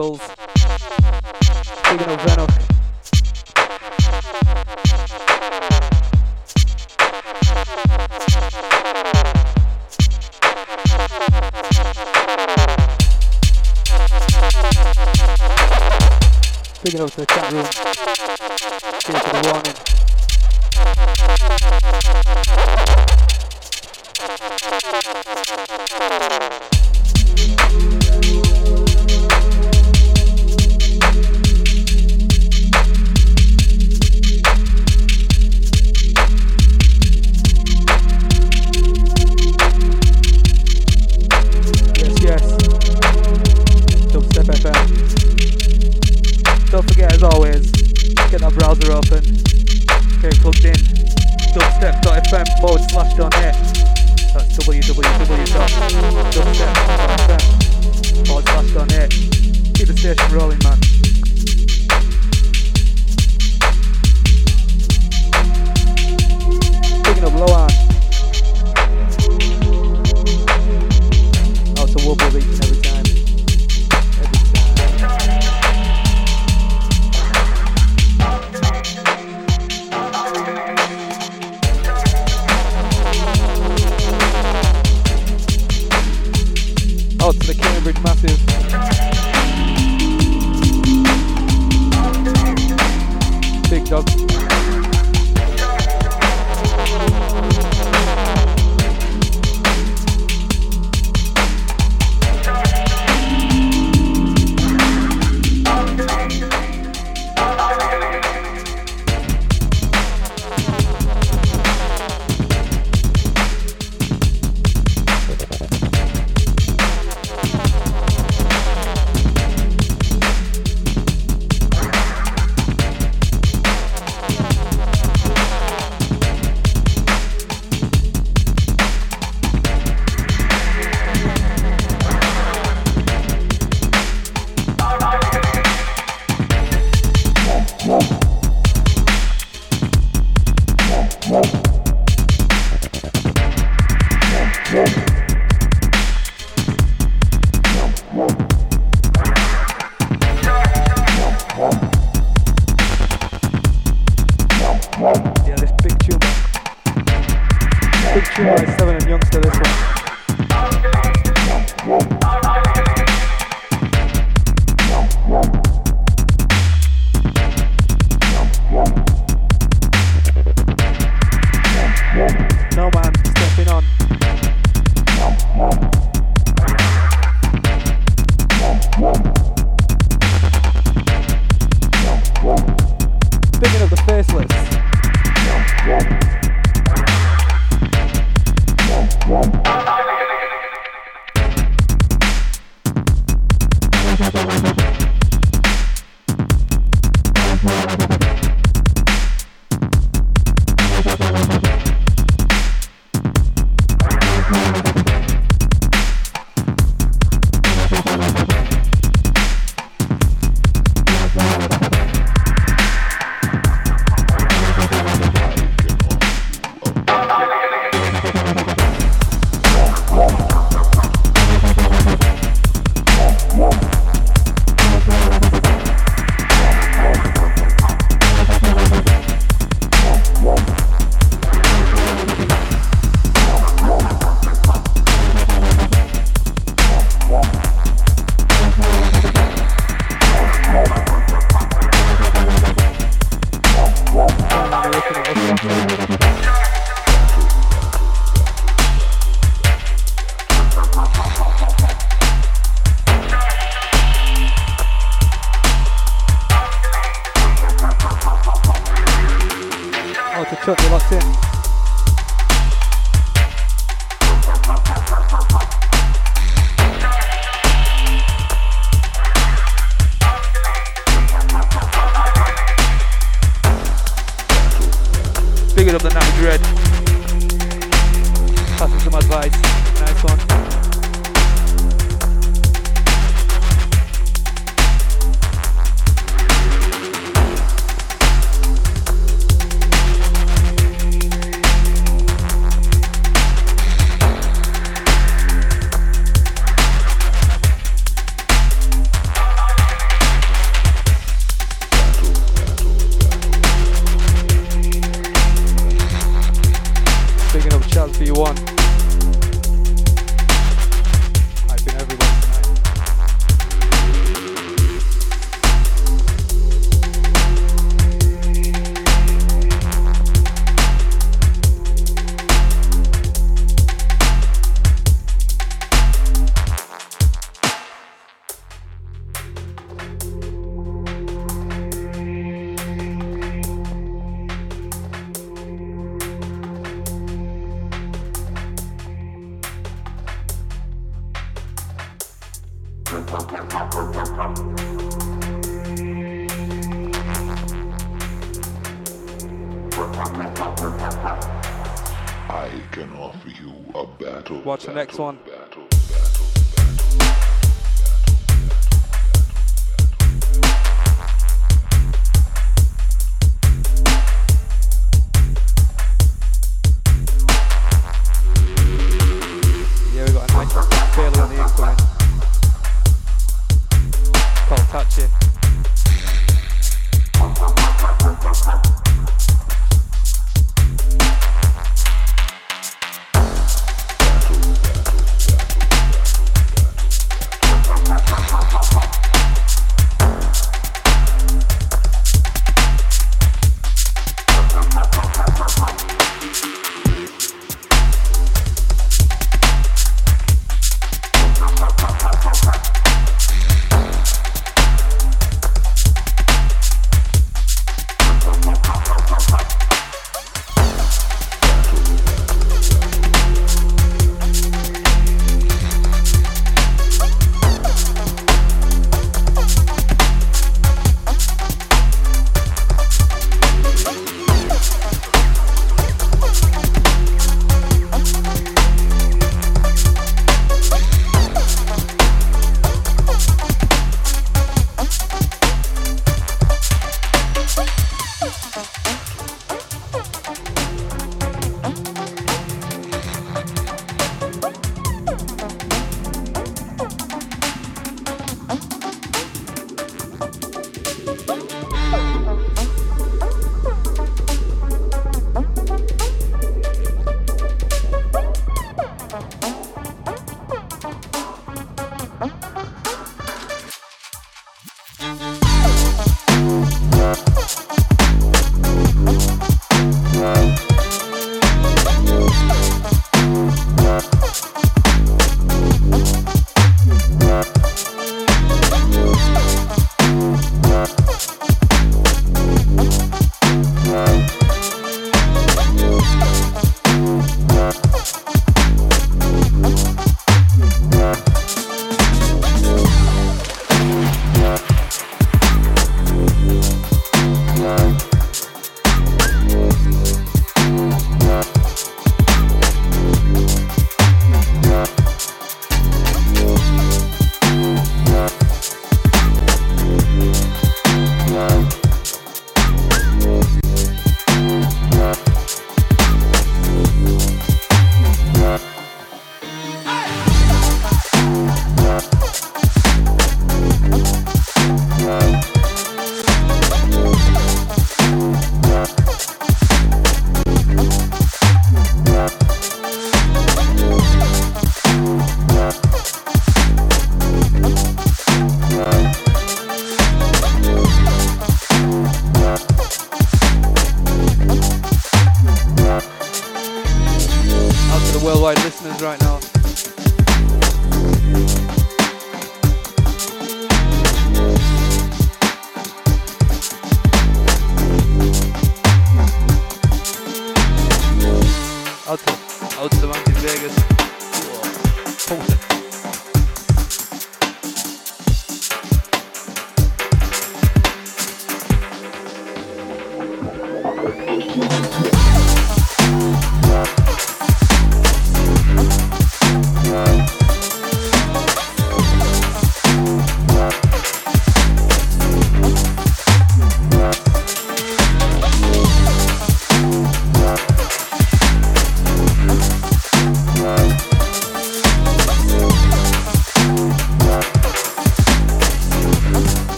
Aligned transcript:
Technicals. 0.00 0.79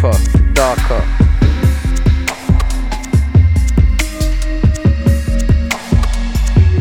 deeper, 0.00 0.12
darker. 0.54 1.02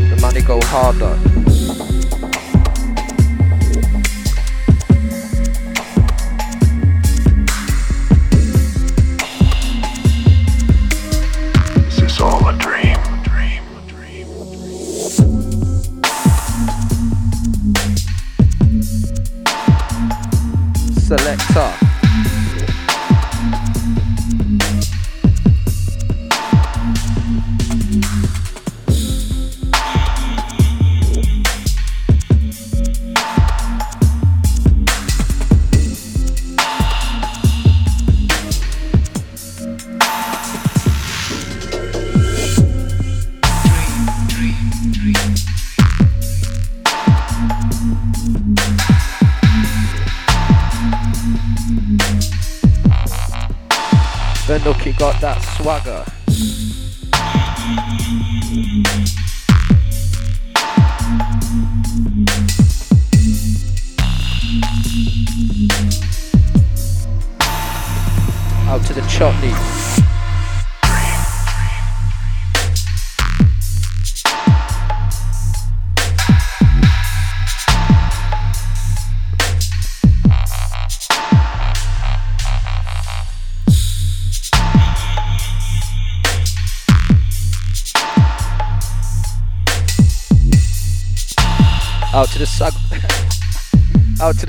The 0.10 0.18
money 0.22 0.42
go 0.42 0.60
harder. 0.64 1.09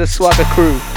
The 0.00 0.06
swagger 0.06 0.44
crew. 0.44 0.89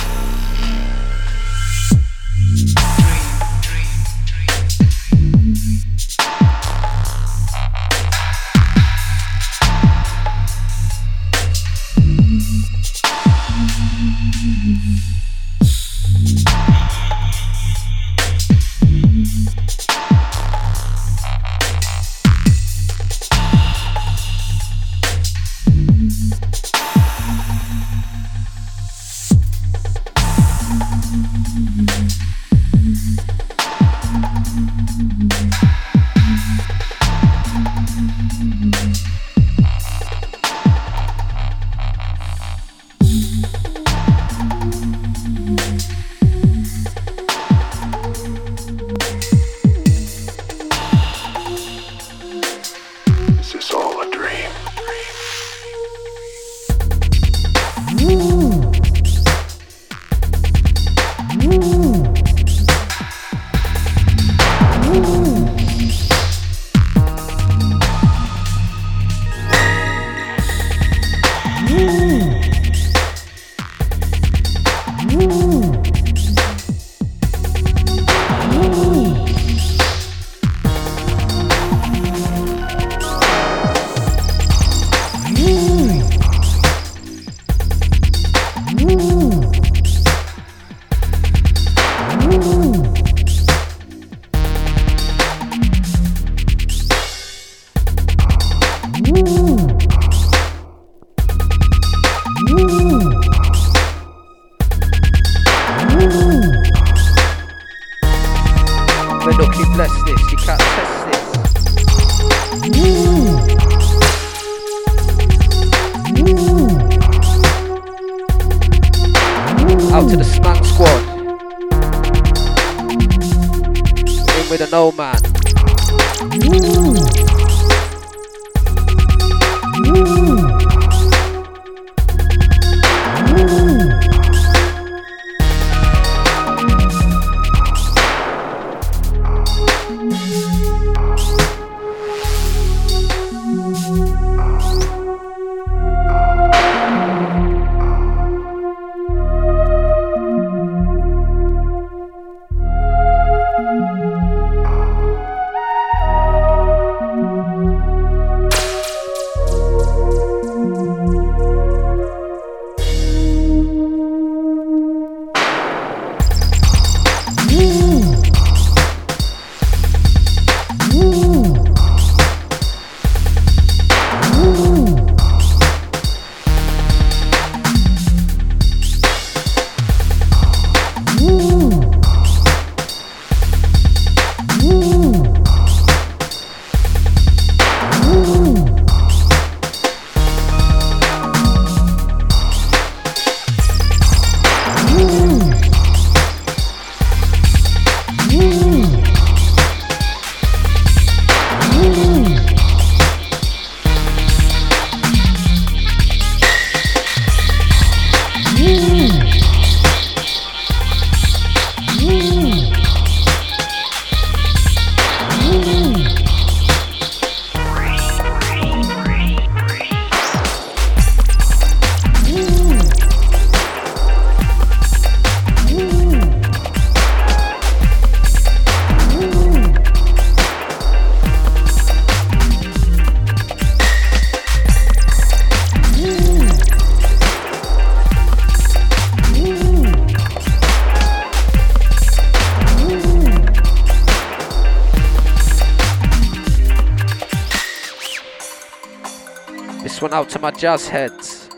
Out 250.24 250.30
to 250.30 250.40
my 250.40 250.52
jazz 250.52 250.88
heads. 250.88 251.50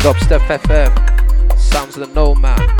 Dubstep 0.00 0.40
FM, 0.58 1.58
sounds 1.58 1.96
of 1.96 2.08
the 2.08 2.14
no 2.14 2.34
man. 2.34 2.71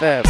Dubstep 0.00 0.29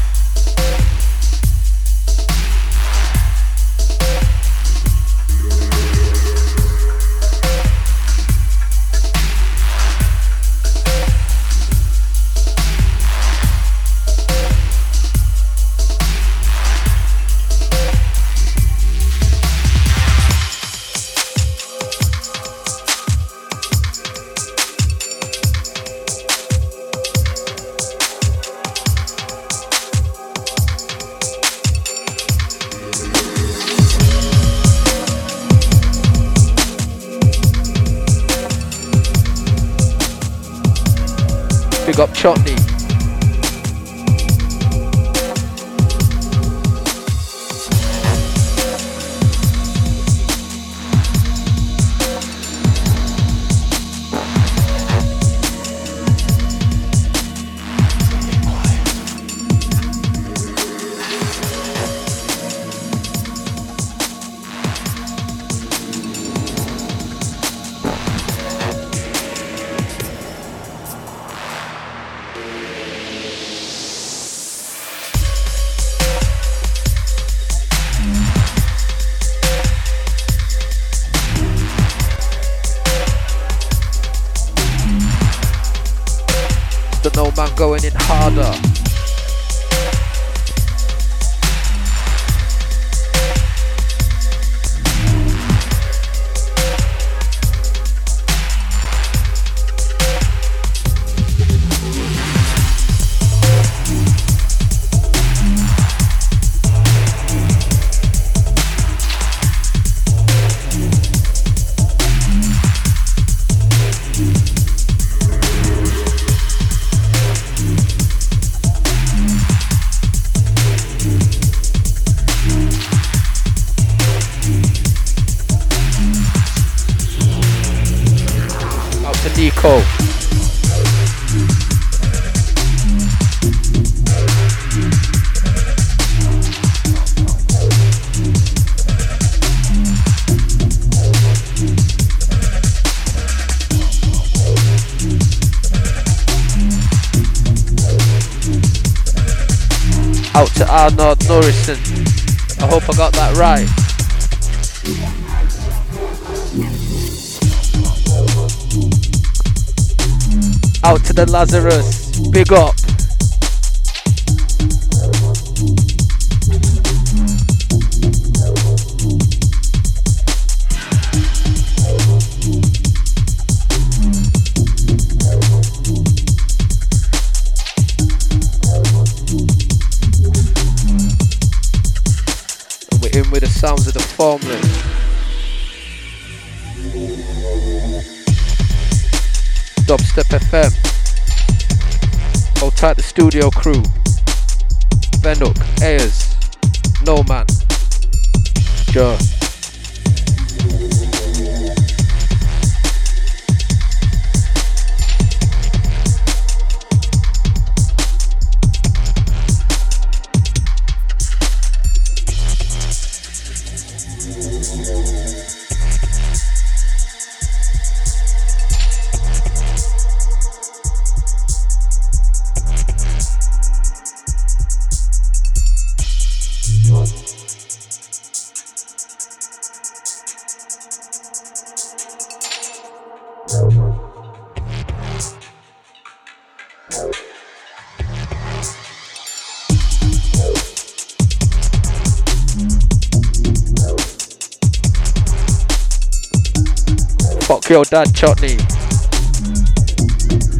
your 247.71 247.85
dad 247.85 248.13
chutney. 248.13 248.57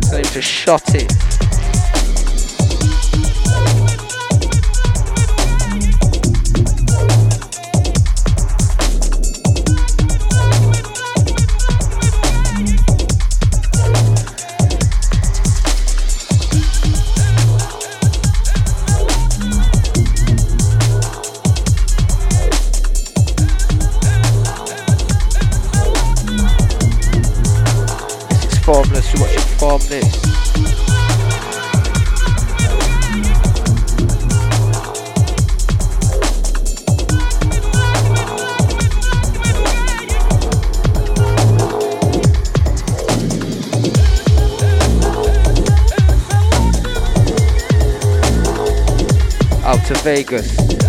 Time 0.09 0.23
to 0.23 0.41
shot 0.41 0.95
it. 0.95 1.30
Vegas. 50.03 50.80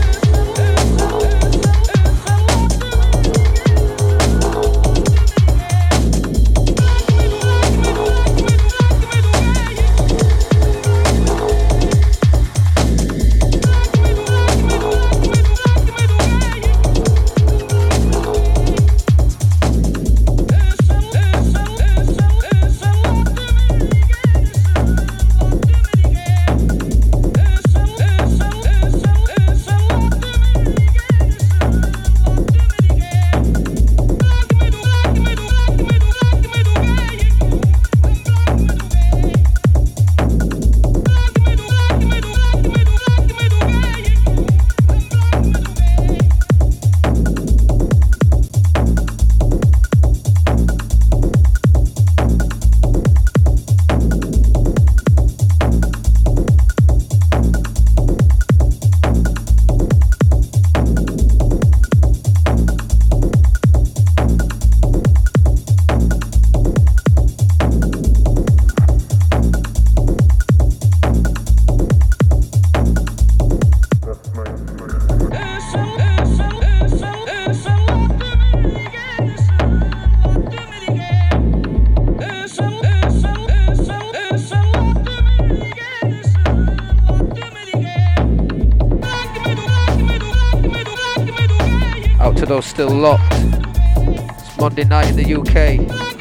Still 92.83 92.99
locked. 92.99 93.22
It's 93.30 94.57
Monday 94.57 94.83
night 94.83 95.09
in 95.11 95.16
the 95.16 95.35
UK. 95.37 96.12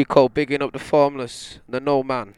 Nico 0.00 0.30
bigging 0.30 0.62
up 0.62 0.72
the 0.72 0.78
formless, 0.78 1.58
the 1.68 1.78
no 1.78 2.02
man. 2.02 2.32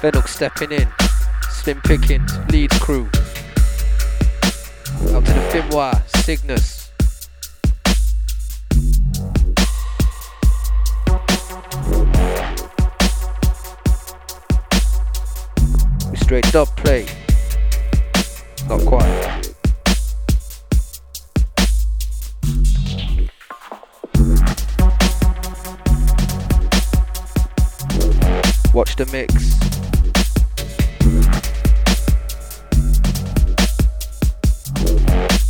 Fennel 0.00 0.22
stepping 0.22 0.72
in, 0.72 0.88
Slim 1.50 1.78
Pickens, 1.82 2.32
Leeds 2.50 2.78
crew. 2.78 3.04
Up 5.12 5.24
to 5.24 5.32
the 5.34 5.44
Finwa, 5.52 5.92
Cygnus. 6.24 6.90
We 16.10 16.16
straight 16.16 16.50
dub 16.50 16.68
play. 16.78 17.06
Not 18.70 18.80
quite. 18.86 19.57
Watch 28.78 28.94
the 28.94 29.06
mix. 29.06 29.58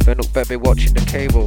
Don't 0.06 0.16
look 0.16 0.32
baby 0.32 0.56
watching 0.56 0.94
the 0.94 1.04
cable. 1.04 1.46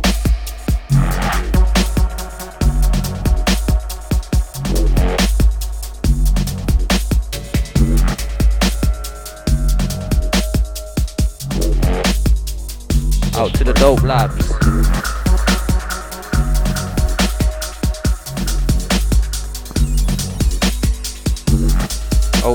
Out 13.35 13.55
to 13.55 13.63
the 13.63 13.73
dope 13.73 14.03
labs. 14.03 14.50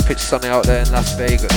It's 0.09 0.22
sunny 0.22 0.46
out 0.46 0.64
there 0.64 0.82
in 0.82 0.92
Las 0.92 1.14
Vegas. 1.16 1.52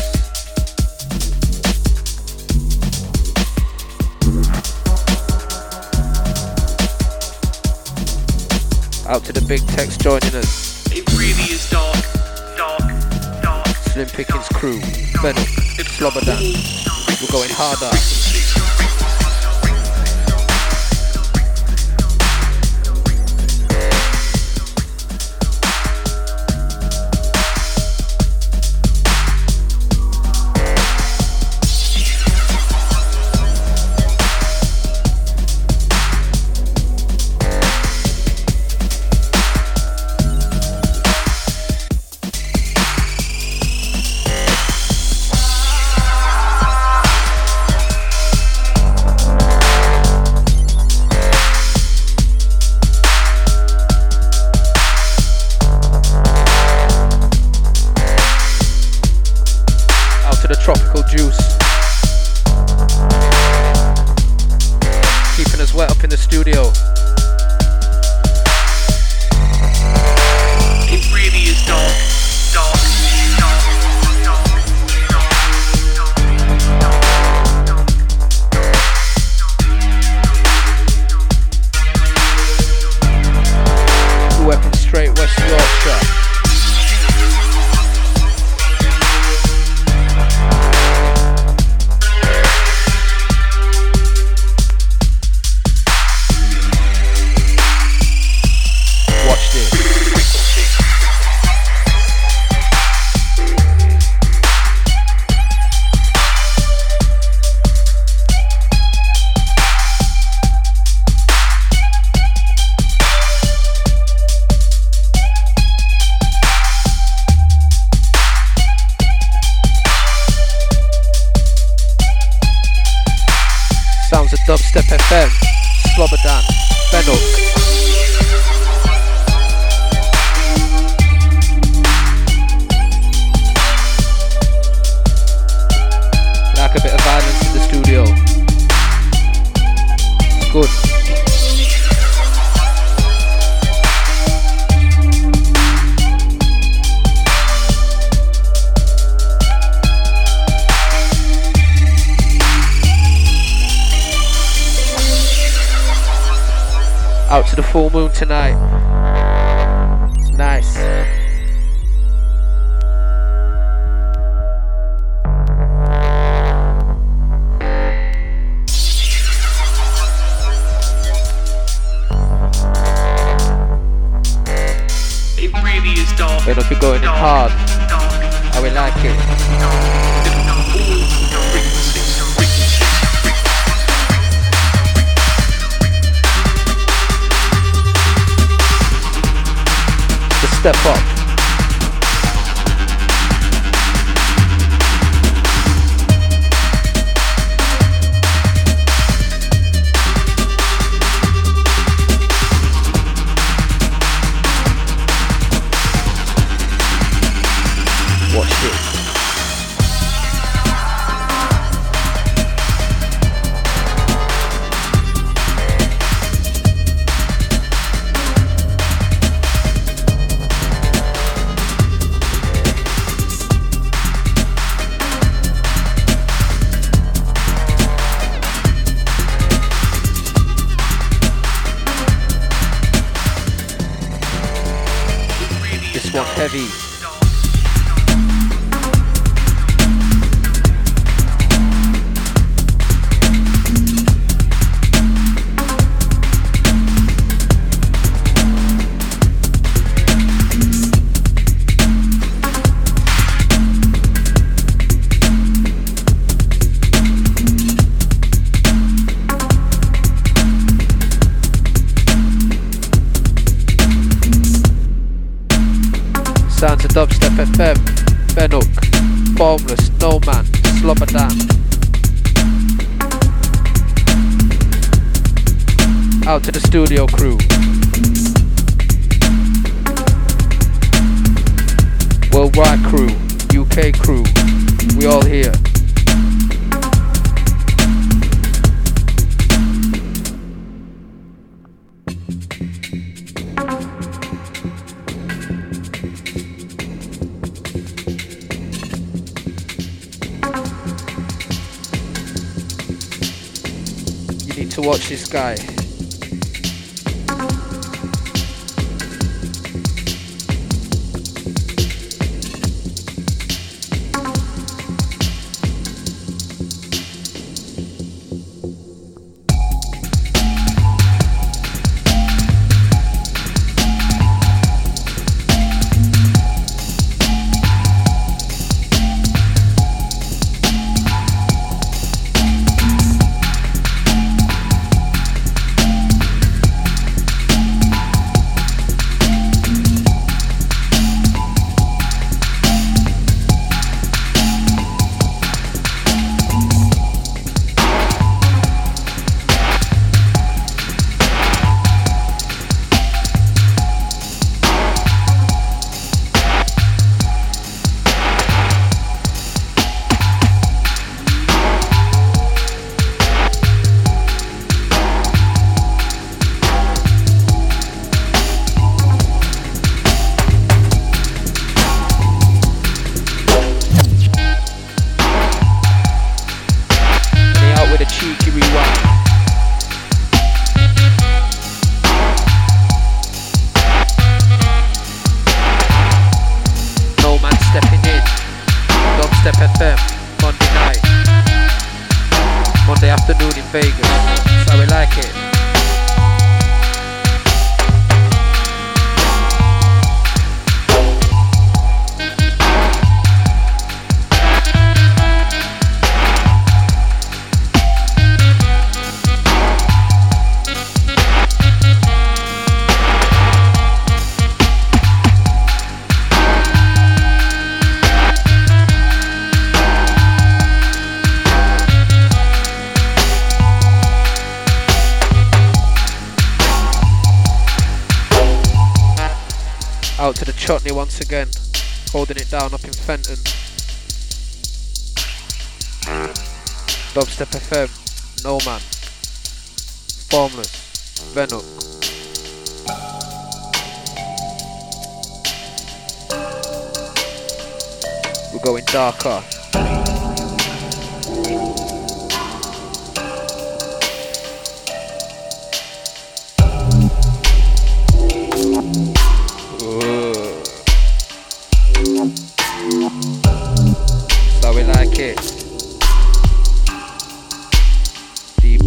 Out 9.07 9.23
to 9.25 9.33
the 9.33 9.45
big 9.47 9.65
text 9.67 10.01
joining 10.01 10.33
us. 10.33 10.91
It 10.91 11.07
really 11.13 11.53
is 11.53 11.69
dark, 11.69 11.95
dark, 12.57 12.81
dark. 13.43 13.67
Slim 13.93 14.07
Pickens 14.07 14.49
crew, 14.49 14.79
Venom, 15.21 15.43
Slobberdan. 15.97 16.41
We're 17.21 17.31
going 17.31 17.49
harder. 17.51 18.38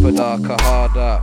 deeper, 0.03 0.17
darker, 0.17 0.57
harder. 0.59 1.21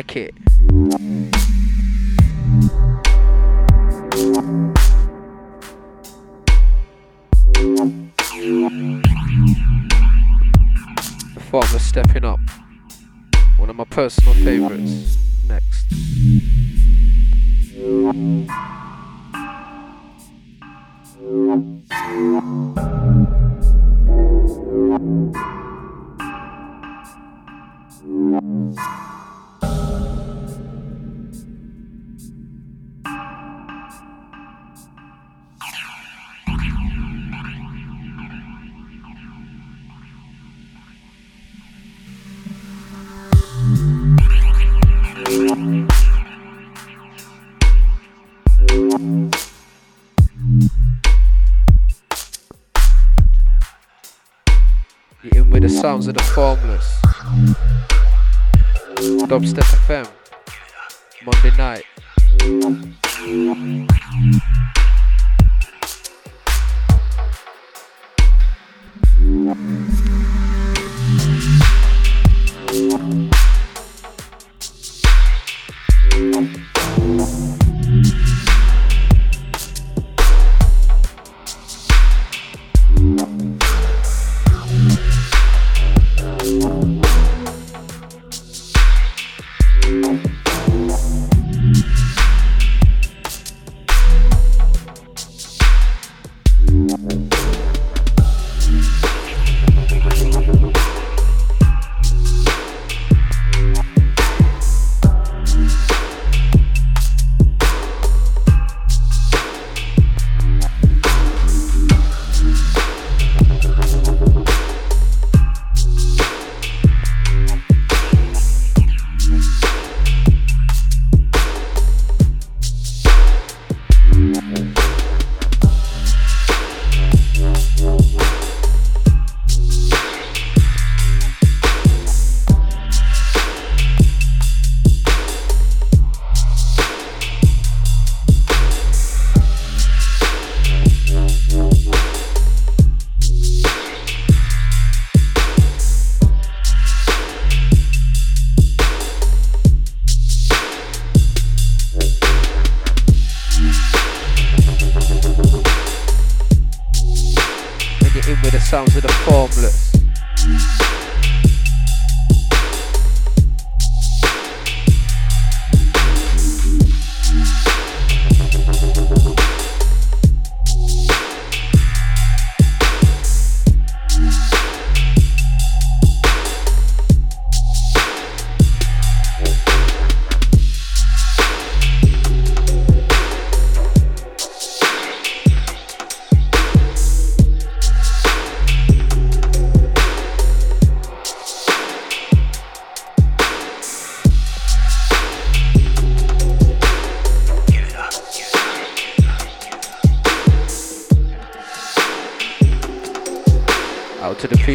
like 0.00 0.16
it. 0.16 0.49
Dubstep 59.30 59.62
FM, 59.86 60.08
Monday 61.24 61.56
night. 61.56 61.84
Mm-hmm. 69.22 69.89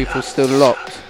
People 0.06 0.22
still 0.22 0.48
locked. 0.48 1.05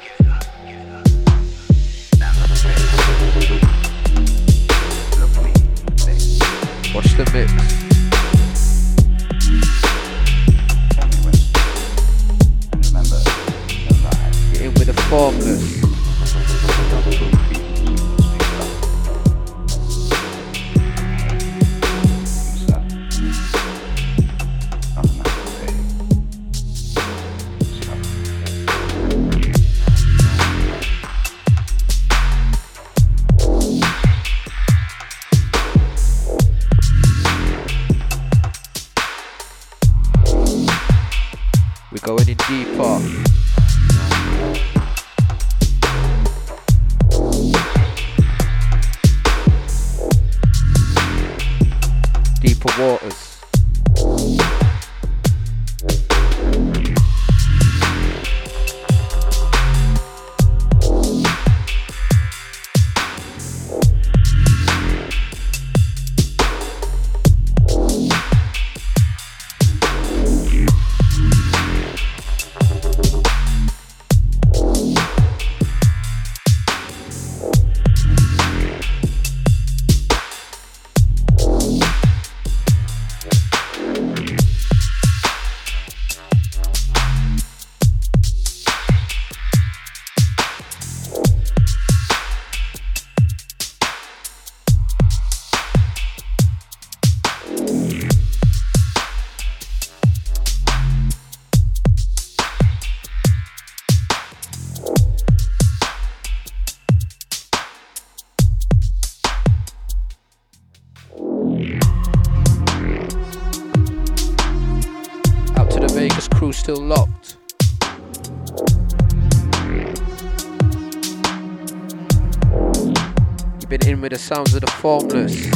Sounds 124.27 124.55
of 124.55 124.61
the 124.61 124.67
formless. 124.67 125.47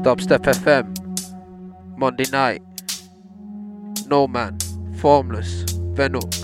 Dubstep 0.00 0.44
FM. 0.44 1.98
Monday 1.98 2.24
night. 2.30 2.62
No 4.06 4.28
Man. 4.28 4.58
Formless. 5.00 5.64
Venuk. 5.94 6.39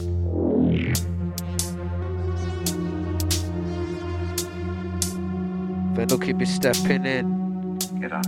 Venuk, 6.16 6.26
you 6.26 6.34
be 6.34 6.44
stepping 6.44 7.04
in. 7.04 7.78
Get 8.00 8.12
up. 8.12 8.24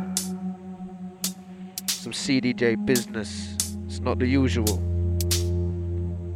Some 1.88 2.12
CDJ 2.12 2.84
business. 2.84 3.56
It's 3.86 4.00
not 4.00 4.18
the 4.18 4.26
usual. 4.26 4.66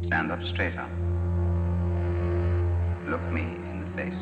Stand 0.07 0.31
up 0.31 0.39
straight 0.53 0.75
up. 0.77 0.89
Look 3.07 3.21
me 3.31 3.41
in 3.41 3.85
the 3.85 3.91
face. 4.01 4.19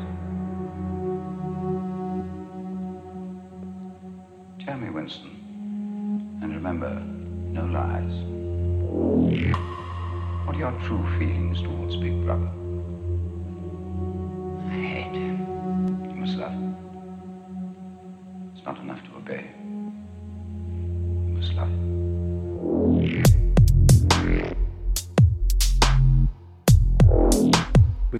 Tell 4.66 4.78
me, 4.78 4.90
Winston. 4.90 5.30
And 6.42 6.54
remember, 6.54 7.00
no 7.00 7.64
lies. 7.64 8.12
What 10.44 10.56
are 10.56 10.58
your 10.58 10.72
true 10.86 11.18
feelings 11.18 11.62
towards 11.62 11.96
Big 11.96 12.24
Brother? 12.24 12.50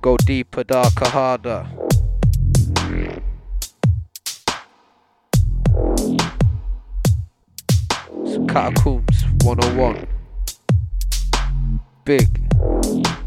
Go 0.03 0.17
deeper, 0.17 0.65
darker, 0.65 1.09
harder. 1.09 1.65
Some 8.27 8.49
catacombs 8.49 9.25
101. 9.45 10.07
Big. 12.05 13.22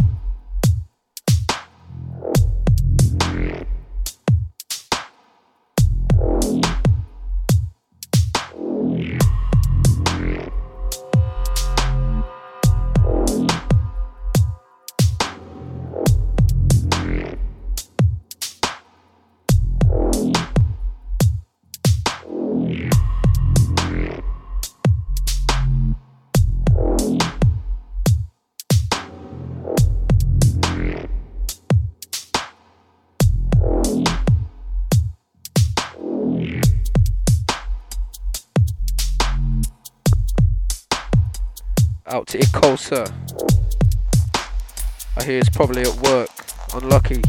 Out 42.15 42.27
to 42.27 42.37
Ikosa. 42.37 43.11
I 45.17 45.23
hear 45.25 45.35
he's 45.39 45.49
probably 45.49 45.81
at 45.81 45.93
work. 45.97 46.29
Unlucky. 46.73 47.21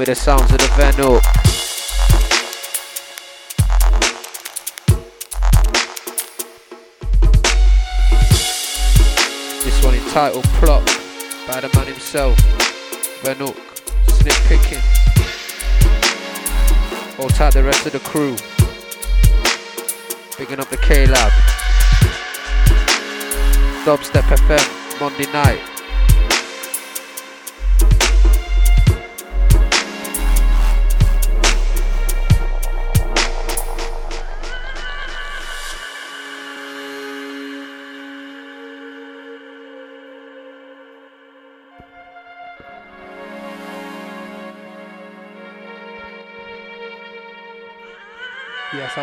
With 0.00 0.08
the 0.08 0.14
sounds 0.14 0.50
of 0.50 0.56
the 0.56 0.66
Venue. 0.78 1.20
This 9.62 9.84
one 9.84 9.94
entitled 9.94 10.44
Plot 10.54 10.86
by 11.46 11.60
the 11.60 11.70
man 11.76 11.86
himself, 11.86 12.38
Venuk, 13.20 13.54
Slim 14.08 14.34
Pickens. 14.48 14.82
Hold 17.18 17.34
tight 17.34 17.52
the 17.52 17.62
rest 17.62 17.84
of 17.84 17.92
the 17.92 17.98
crew. 17.98 18.36
Picking 20.38 20.60
up 20.60 20.70
the 20.70 20.78
K 20.78 21.04
Lab. 21.04 21.30
Dubstep 23.84 24.22
FM, 24.22 24.98
Monday 24.98 25.30
night. 25.30 25.79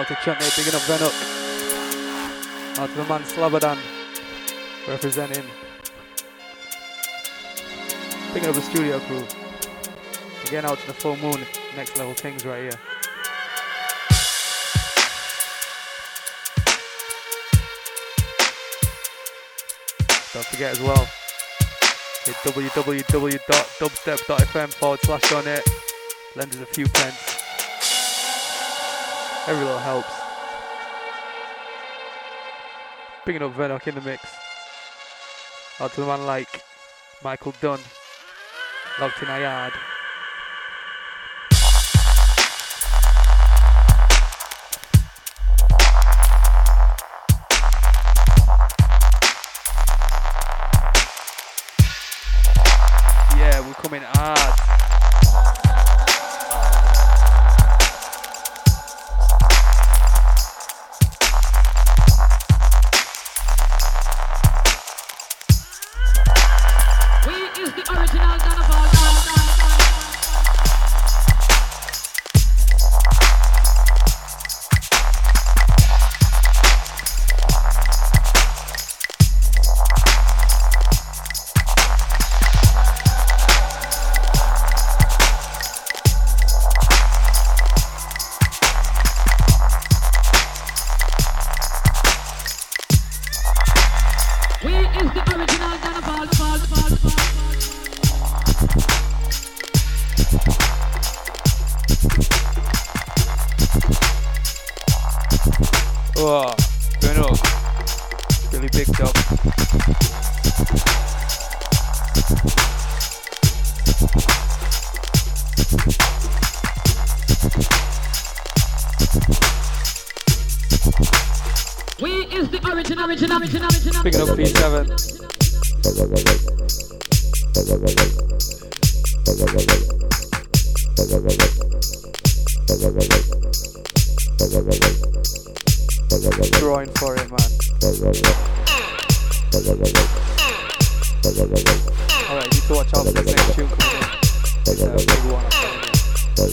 Out 0.10 0.20
to 0.20 0.24
Chutney, 0.24 0.48
big 0.56 0.68
enough 0.70 0.88
Venuk. 0.88 1.14
Out 2.80 2.90
to 2.90 2.96
the 2.96 3.04
man 3.10 3.24
Slobodan, 3.24 3.78
representing. 4.88 5.44
Picking 8.32 8.48
up 8.48 8.56
the 8.56 8.62
studio 8.62 9.02
crew. 9.02 9.28
Again 10.46 10.64
out 10.64 10.80
to 10.80 10.88
the 10.88 10.94
full 10.94 11.18
moon, 11.18 11.46
next 11.76 11.98
level 11.98 12.14
things 12.14 12.46
right 12.46 12.62
here. 12.62 12.72
Don't 20.34 20.46
forget 20.46 20.72
as 20.72 20.80
well, 20.80 21.06
hit 22.24 22.36
www.dubstep.fm 22.46 24.74
forward 24.74 25.02
slash 25.02 25.30
donate. 25.30 25.68
Lend 26.38 26.54
us 26.54 26.62
a 26.62 26.66
few 26.66 26.88
pence. 26.88 27.27
Every 29.48 29.64
little 29.64 29.80
helps. 29.80 30.14
Picking 33.24 33.42
up 33.42 33.56
Venok 33.56 33.88
in 33.88 33.96
the 33.96 34.02
mix. 34.02 34.24
Out 35.80 35.94
to 35.94 36.02
the 36.02 36.08
man 36.08 36.26
like 36.26 36.64
Michael 37.24 37.54
Dunn. 37.62 37.80
Locked 39.00 39.22
in 39.22 39.30
a 39.30 39.40
yard. 39.40 39.74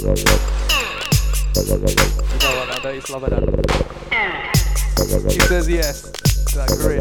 You. 0.03 0.11
You. 0.11 0.25
He 5.31 5.39
says 5.41 5.69
yes. 5.69 6.03
That 6.55 6.69
grin. 6.81 7.01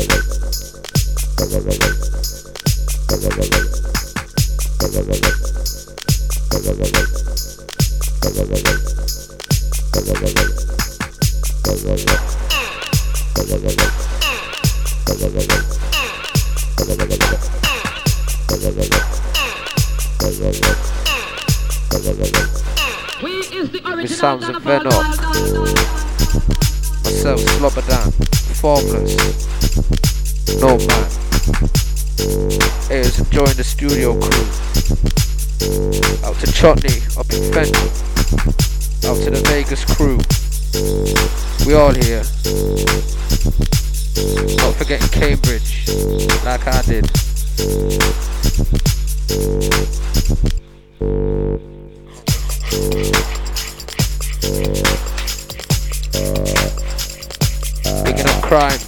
We 23.23 23.31
is 23.31 23.71
the 23.71 23.79
original 23.87 24.07
sounds 24.07 24.49
of. 24.49 24.55
Venok. 24.63 25.03
Myself, 27.05 27.39
Slobodan, 27.39 28.11
Formless, 28.59 29.15
No 30.59 30.75
Man. 30.75 31.07
Is 32.91 33.15
join 33.29 33.55
the 33.55 33.63
studio 33.63 34.19
crew. 34.19 34.47
Out 36.27 36.35
to 36.41 36.51
Chutney, 36.51 36.99
up 37.17 37.31
in 37.31 37.53
Fenton. 37.53 37.89
Out 39.09 39.23
to 39.23 39.29
the 39.31 39.41
Vegas 39.47 39.85
crew. 39.85 40.19
We 41.65 41.75
all 41.75 41.93
here. 41.93 42.23
Not 44.57 44.75
forgetting 44.75 45.07
Cambridge, 45.07 45.87
like 46.43 46.67
I 46.67 46.81
did. 46.81 47.09
Crimes. 58.53 58.85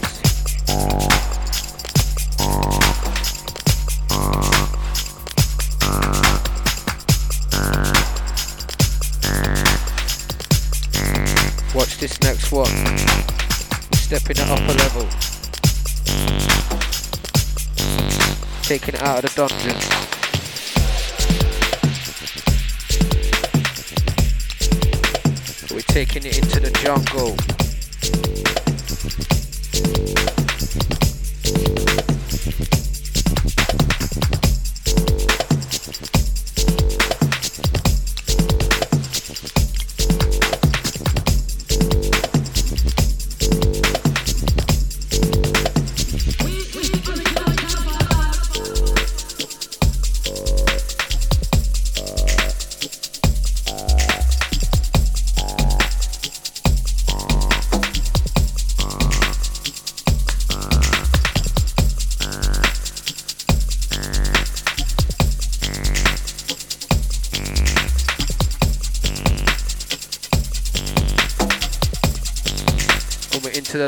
Watch 11.73 11.97
this 11.97 12.21
next 12.21 12.51
one. 12.51 12.67
Stepping 13.95 14.37
it 14.37 14.47
up 14.51 14.59
a 14.59 14.73
level. 14.83 15.07
Taking 18.61 18.93
it 18.93 19.01
out 19.01 19.23
of 19.23 19.33
the 19.33 19.47
dungeon. 19.47 19.77
We're 25.73 25.81
taking 25.81 26.23
it 26.23 26.37
into 26.37 26.59
the 26.59 26.69
jungle. 26.83 27.54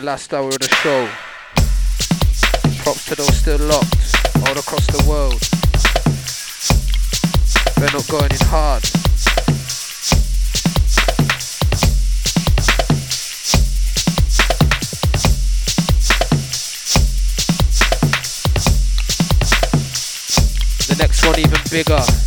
Last 0.08 0.34
hour 0.34 0.47
of 0.47 0.60
the 0.60 0.70
show. 0.70 1.05
Props 2.82 3.08
to 3.08 3.16
those 3.16 3.36
still 3.36 3.60
locked 3.68 4.16
all 4.38 4.58
across 4.58 4.88
the 4.88 5.03
world. 5.05 5.41
They're 7.76 7.91
not 7.91 8.08
going 8.08 8.32
in 8.32 8.47
hard. 8.47 8.84
The 20.88 20.95
next 20.97 21.26
one 21.26 21.38
even 21.38 21.60
bigger. 21.70 22.26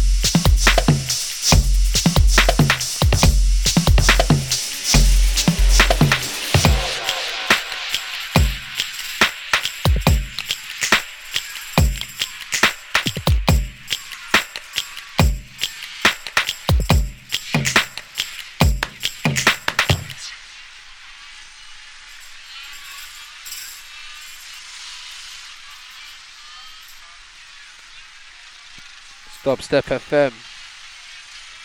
Dubstep 29.50 29.82
FM. 29.82 30.32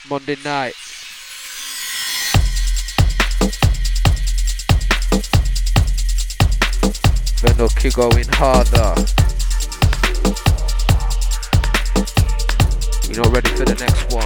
Monday 0.09 0.37
night. 0.43 0.73
Venoki 7.43 7.93
going 7.93 8.25
harder. 8.31 8.95
You're 13.07 13.23
not 13.23 13.31
ready 13.31 13.49
for 13.49 13.65
the 13.65 13.75
next 13.79 14.11
one. 14.11 14.24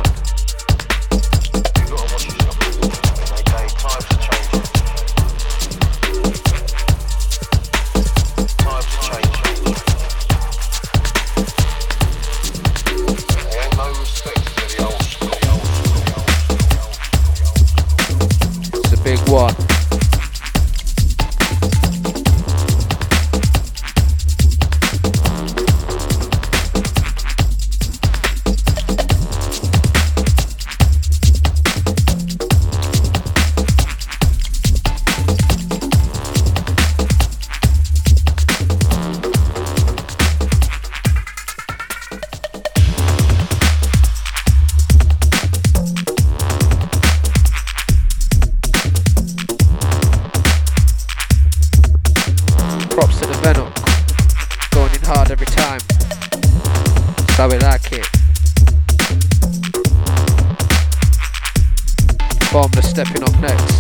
Stepping 63.06 63.24
up 63.24 63.40
next. 63.40 63.78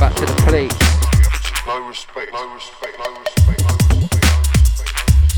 Back 0.00 0.12
to 0.16 0.26
the 0.26 0.34
plate. 0.44 0.74
No 1.64 1.86
respect, 1.86 2.32
no 2.32 2.52
respect, 2.52 2.98
no 2.98 3.20
respect, 3.20 3.62
no 3.62 4.00
respect. 4.00 4.24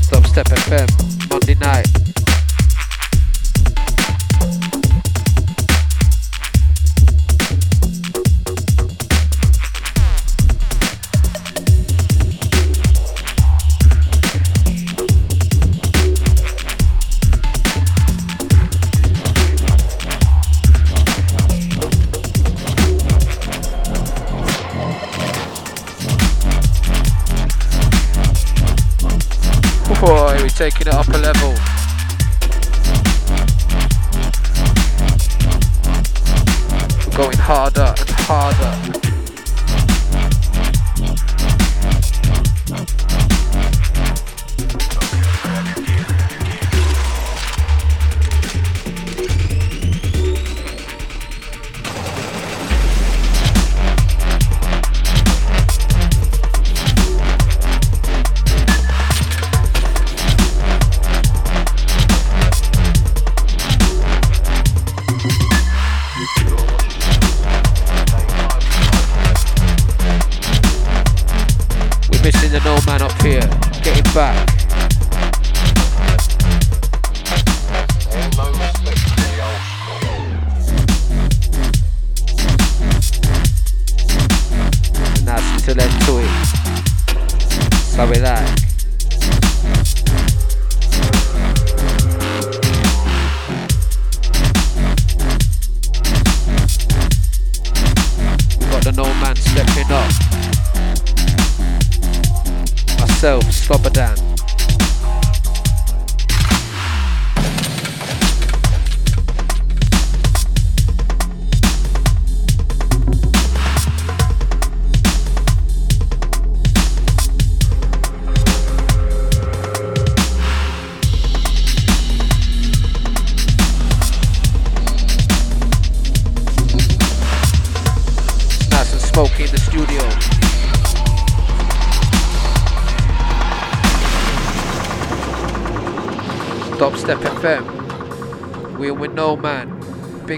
Stop 0.03 0.23
FM. 0.23 1.29
Monday 1.29 1.53
night. 1.55 2.08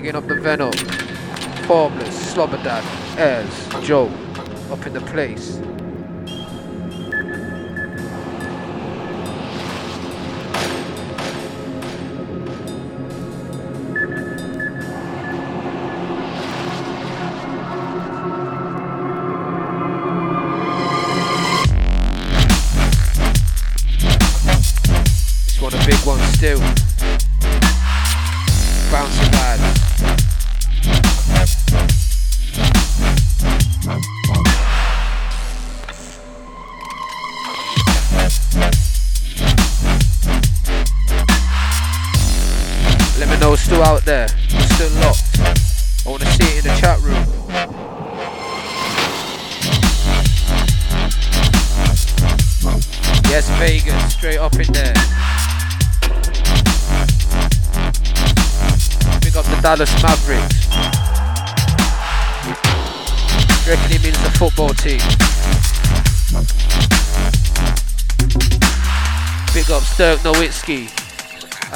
Bigging 0.02 0.16
up 0.16 0.28
the 0.28 0.34
Venom. 0.34 0.91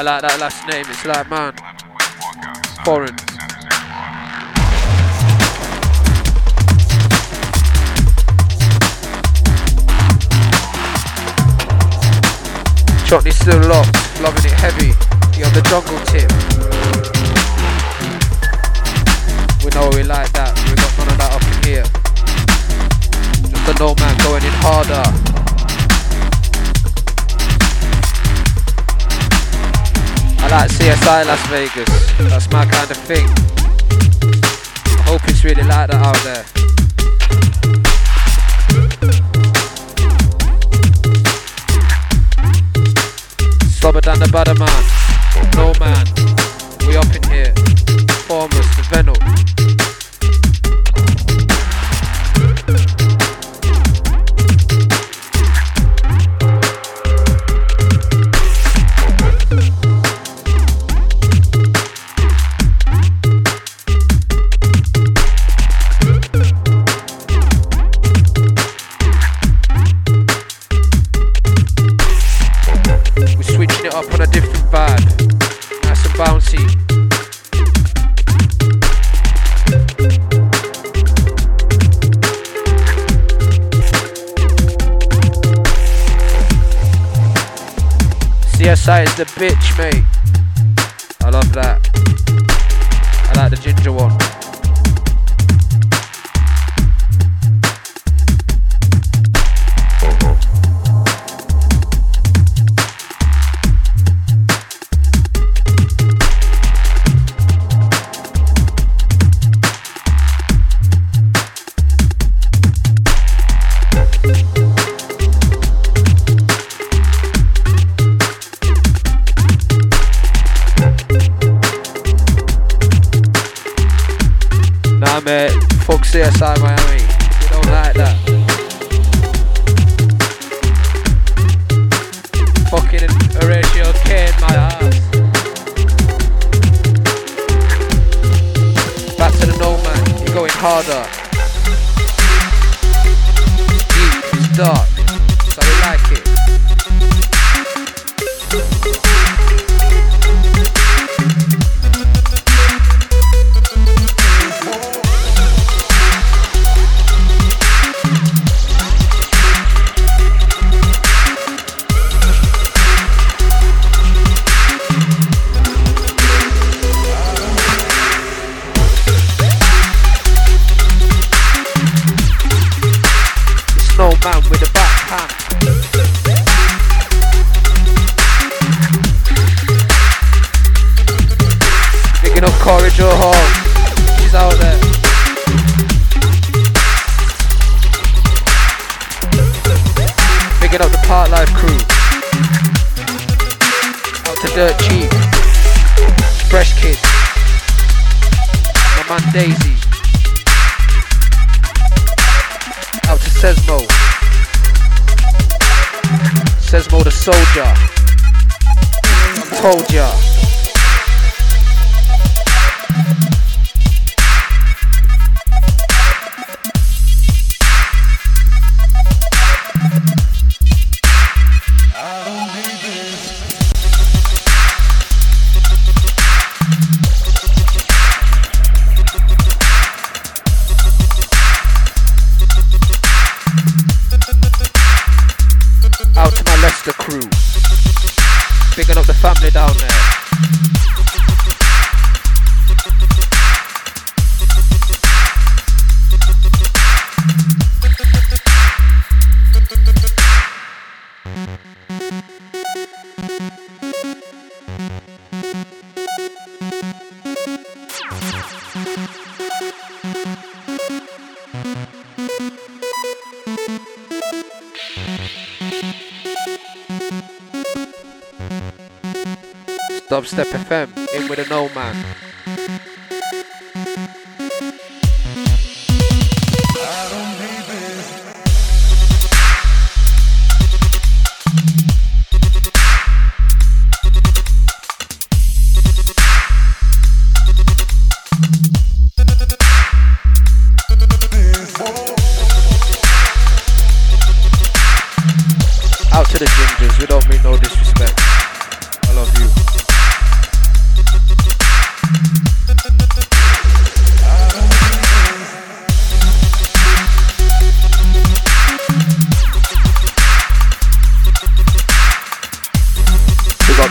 like 0.05 0.21
that 0.21 0.39
last 0.39 0.67
name, 0.67 0.85
it's 0.87 1.03
like, 1.03 1.27
man, 1.31 1.51
foreign. 2.85 3.15
Chutney 13.07 13.31
still 13.31 13.57
locked, 13.65 13.97
loving 14.21 14.45
it 14.45 14.53
heavy. 14.53 14.93
You're 15.39 15.49
the 15.49 15.65
jungle 15.65 15.97
tip. 16.05 16.29
We 19.65 19.71
know 19.73 19.89
we 19.97 20.03
like 20.03 20.31
that, 20.33 20.53
we 20.69 20.75
got 20.75 20.97
none 20.99 21.09
of 21.09 21.17
that 21.17 21.33
up 21.33 21.41
in 21.49 21.63
here. 21.65 21.85
Just 23.49 23.69
a 23.69 23.79
no 23.81 23.95
man 23.95 24.15
going 24.21 24.43
in 24.43 24.53
harder. 24.61 25.24
like 30.55 30.71
CSI 30.71 31.25
Las 31.25 31.45
Vegas. 31.47 31.89
That's 32.29 32.49
my 32.49 32.65
kind 32.65 32.89
of 32.89 32.95
thing. 32.95 33.27
I 34.99 35.03
hope 35.09 35.21
it's 35.27 35.43
really 35.43 35.63
like 35.63 35.89
that 35.89 35.95
out 35.95 36.15
there. 36.23 36.45
Slobodan 43.75 44.19
the 44.19 44.29
butter 44.31 44.55
man, 44.55 44.83
no 45.57 45.73
man. 45.77 46.34
That 88.95 89.09
is 89.09 89.15
the 89.15 89.25
bitch, 89.25 89.77
mate. 89.77 90.14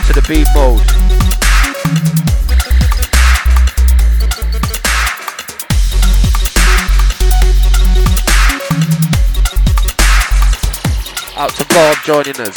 into 0.07 0.21
the 0.21 0.27
beat 0.27 0.47
mode. 0.53 0.81
Out 11.37 11.49
to 11.51 11.65
Bob 11.73 11.97
joining 12.03 12.39
us. 12.39 12.55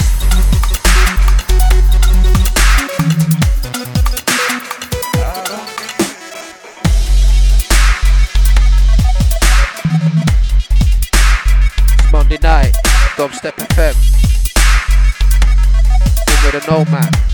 Monday 12.13 12.39
night, 12.43 12.75
Dubstep 13.17 13.53
FM. 13.53 13.95
In 16.29 16.45
with 16.45 16.63
a 16.63 16.71
nomad. 16.71 17.28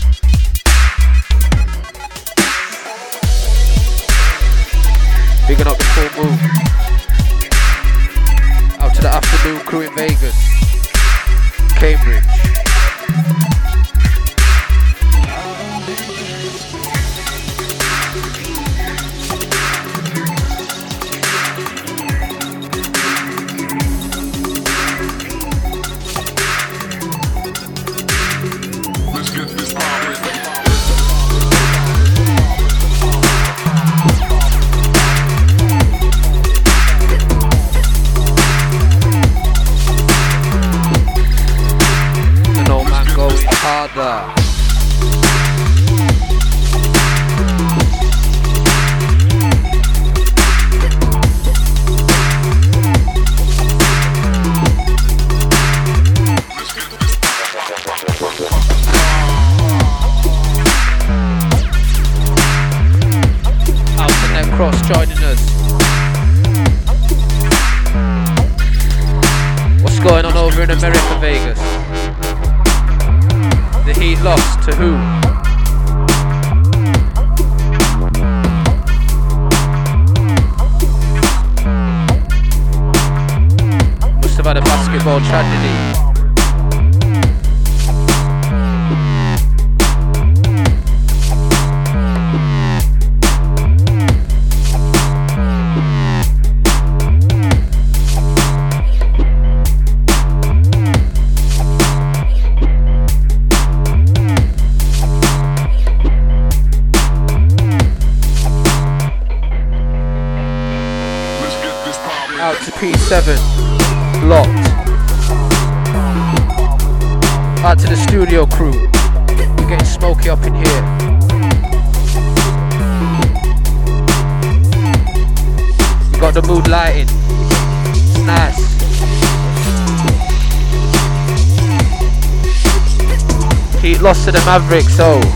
the 134.35 134.45
Maverick 134.45 134.89
So. 134.89 135.34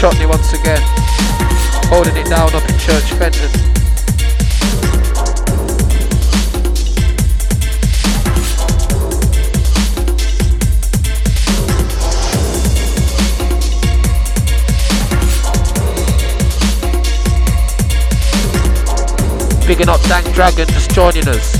Chutney 0.00 0.24
once 0.24 0.50
again. 0.54 0.80
Holding 1.90 2.16
it 2.16 2.24
down 2.24 2.54
up 2.54 2.66
in 2.66 2.78
Church 2.78 3.12
Fenton. 3.20 3.50
Bigging 19.66 19.90
up 19.90 20.00
Dank 20.04 20.32
Dragon 20.32 20.66
just 20.68 20.90
joining 20.92 21.28
us. 21.28 21.56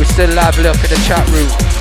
We're 0.00 0.04
still 0.04 0.34
lively 0.34 0.66
up 0.66 0.74
in 0.82 0.90
the 0.90 1.00
chat 1.06 1.28
room. 1.30 1.73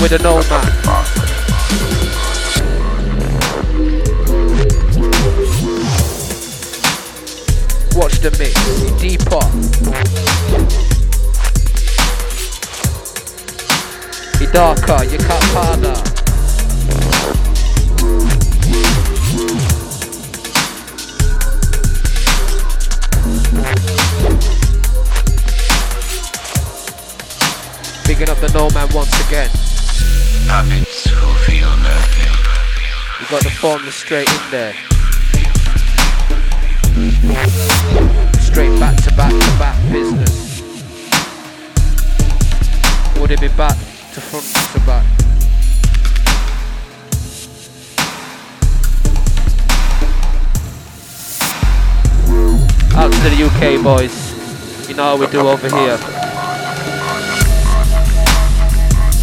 With 0.00 0.12
an 0.12 0.24
old 0.24 0.48
man. 0.48 0.64
Watch 7.94 8.18
the 8.20 8.30
mix. 8.38 8.54
Deeper. 9.00 10.00
Darker. 14.52 15.04
You 15.04 15.16
can't 15.16 15.44
harder. 15.54 15.94
Bigging 28.06 28.28
up 28.28 28.38
the 28.38 28.50
no 28.52 28.68
man 28.70 28.88
once 28.92 29.28
again. 29.28 29.79
Puppets 30.50 31.08
who 31.08 31.32
feel 31.44 31.70
nothing. 31.76 32.32
We 33.20 33.26
got 33.30 33.44
the 33.44 33.50
formula 33.50 33.92
straight 33.92 34.28
in 34.28 34.50
there. 34.50 34.74
Straight 38.40 38.74
back 38.80 38.96
to 39.04 39.14
back 39.14 39.30
to 39.30 39.58
back 39.60 39.92
business. 39.92 40.60
Would 43.20 43.30
it 43.30 43.40
be 43.40 43.46
back 43.46 43.76
to 44.14 44.20
front 44.20 44.44
to 44.72 44.80
back? 44.80 45.06
Out 52.96 53.12
to 53.12 53.20
the 53.30 53.44
UK 53.46 53.84
boys. 53.84 54.88
You 54.88 54.96
know 54.96 55.04
how 55.04 55.16
we 55.16 55.28
do 55.28 55.48
over 55.48 55.68
here. 55.68 55.98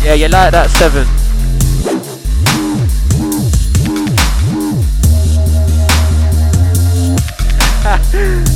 Yeah, 0.08 0.14
you 0.14 0.30
like 0.30 0.52
that 0.52 0.70
seven. 0.70 1.17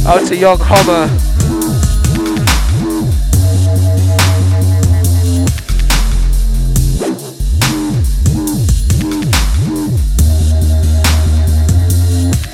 Out 0.03 0.25
to 0.27 0.35
Young 0.35 0.57
Homer. 0.59 1.07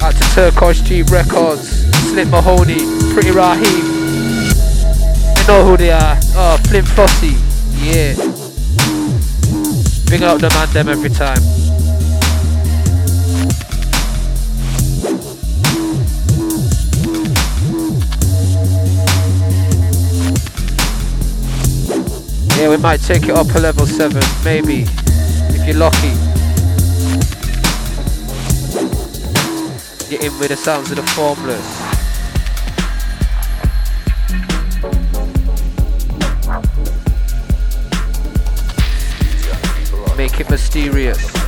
Out 0.01 0.13
to 0.13 0.23
Turquoise 0.35 0.81
Jeep 0.81 1.09
Records. 1.09 1.85
Slip 2.09 2.27
Mahoney. 2.27 2.79
Pretty 3.13 3.31
Raheem. 3.31 3.85
You 5.37 5.47
know 5.47 5.65
who 5.65 5.77
they 5.77 5.91
are. 5.91 6.19
Oh, 6.35 6.57
Flint 6.67 6.85
Fossey. 6.87 7.33
Yeah. 7.81 8.13
Big 10.09 10.21
up 10.21 10.39
the 10.41 10.49
man 10.49 10.69
them 10.73 10.89
every 10.89 11.09
time. 11.09 11.56
Yeah, 22.57 22.69
we 22.69 22.77
might 22.77 23.01
take 23.01 23.25
it 23.25 23.29
up 23.29 23.53
a 23.53 23.59
level 23.59 23.85
7, 23.85 24.19
maybe, 24.43 24.85
if 24.87 25.67
you're 25.67 25.77
lucky. 25.77 26.09
Get 30.09 30.23
in 30.23 30.39
with 30.39 30.49
the 30.49 30.57
sounds 30.57 30.89
of 30.89 30.97
the 30.97 31.03
formless. 31.03 31.63
Make 40.17 40.39
it 40.39 40.49
mysterious. 40.49 41.46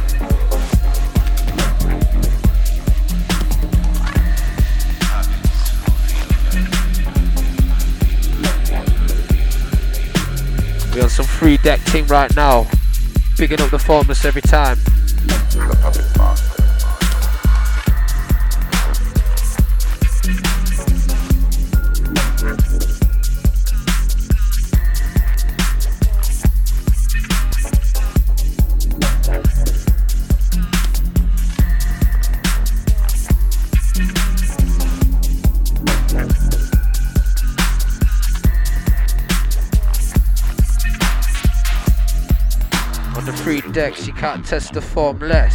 Free 11.49 11.57
deck 11.57 11.83
team 11.85 12.05
right 12.05 12.35
now. 12.35 12.67
Bigging 13.35 13.59
up 13.59 13.71
the 13.71 13.79
formless 13.79 14.23
every 14.23 14.43
time. 14.43 14.77
Can't 44.19 44.45
test 44.45 44.73
the 44.73 44.81
form 44.81 45.17
less. 45.19 45.48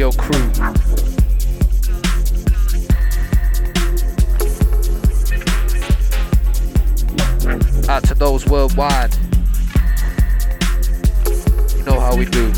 Studio 0.00 0.12
crew. 0.12 0.50
Out 7.88 8.04
to 8.04 8.14
those 8.14 8.46
worldwide. 8.46 9.14
You 11.76 11.84
know 11.84 12.00
how 12.00 12.16
we 12.16 12.24
do. 12.24 12.50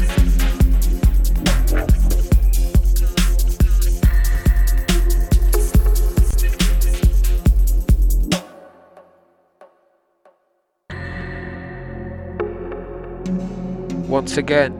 Once 14.08 14.36
again, 14.36 14.71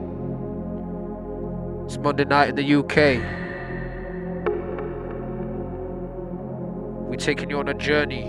Monday 2.13 2.25
night 2.25 2.49
in 2.49 2.55
the 2.55 2.75
UK. 2.75 2.95
We're 7.09 7.15
taking 7.15 7.49
you 7.49 7.57
on 7.57 7.69
a 7.69 7.73
journey. 7.73 8.25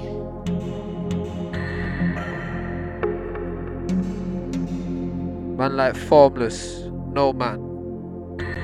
Man 5.59 5.77
like 5.77 5.97
Formless, 5.97 6.85
No 7.13 7.35
Man, 7.35 7.59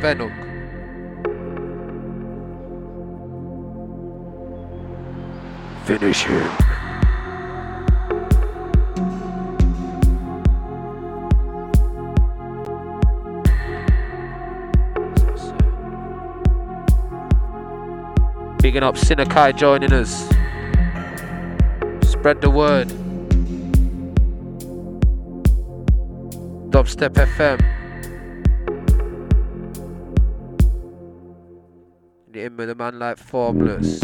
Venuk. 0.01 0.33
Finish 5.85 6.23
him. 6.23 6.70
Bigging 18.71 18.85
up 18.85 18.95
Sinakai 18.95 19.57
joining 19.57 19.93
us. 19.93 20.29
Spread 22.09 22.41
the 22.41 22.49
word. 22.49 22.87
Dubstep 26.71 27.15
FM. 27.19 27.59
The 32.31 32.45
in 32.45 32.57
with 32.57 32.71
a 32.71 32.77
man 32.77 33.01
like 33.01 33.19
Formless. 33.19 34.01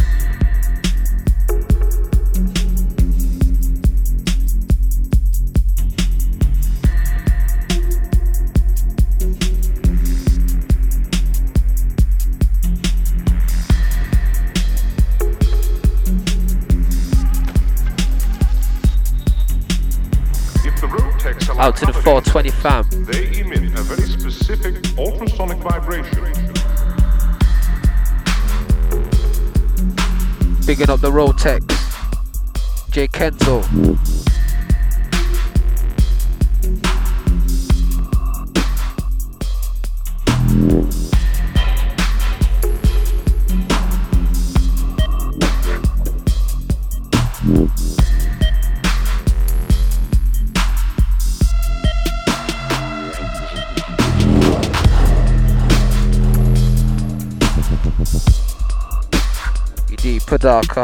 Specific 24.57 24.99
ultrasonic 24.99 25.59
vibration. 25.59 26.24
Bigging 30.66 30.91
up 30.91 31.01
the 31.01 31.11
Rotex. 31.11 31.62
J 32.91 33.07
Kento. 33.09 34.16
Padaka 60.62 60.83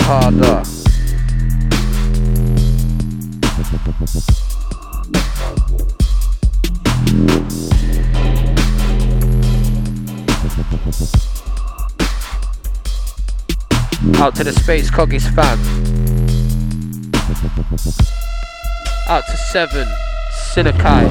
Out 14.21 14.35
to 14.37 14.45
the 14.45 14.53
Space 14.53 14.91
Coggies 14.91 15.27
fam. 15.35 15.59
Out 19.09 19.25
to 19.27 19.37
Seven, 19.37 19.89
Sinakai. 20.53 21.09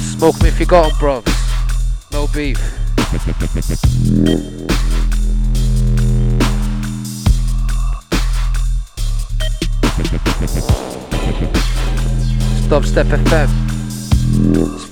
Smoke 0.00 0.40
me 0.42 0.48
if 0.48 0.58
you 0.58 0.66
got 0.66 0.90
'em, 0.90 0.98
bros. 0.98 1.24
No 2.12 2.26
beef. 2.28 2.58
Dubstep 12.68 13.08
FM. 13.24 13.48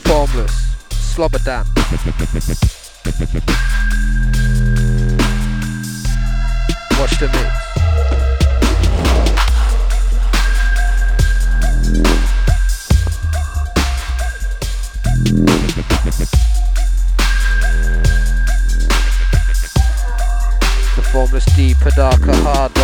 Formless. 0.06 0.54
Slobodan. 0.88 1.66
Watch 6.98 7.18
the 7.18 7.28
mix. 7.28 7.52
The 20.96 21.02
formless 21.12 21.44
D 21.54 21.74
Padaka 21.74 22.32
Harder. 22.42 22.75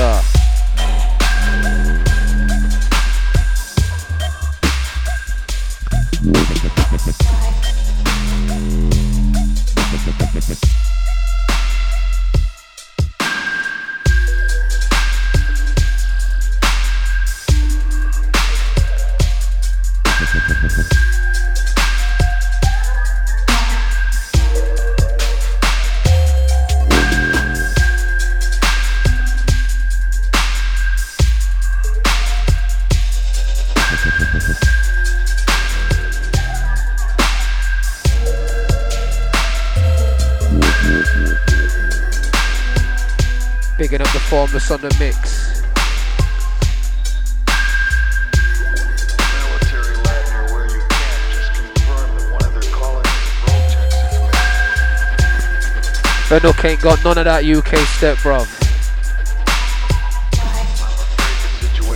Bennock 56.43 56.65
ain't 56.65 56.81
got 56.81 57.05
none 57.05 57.19
of 57.19 57.25
that 57.27 57.45
UK 57.45 57.77
step, 57.87 58.19
bruv. 58.19 58.49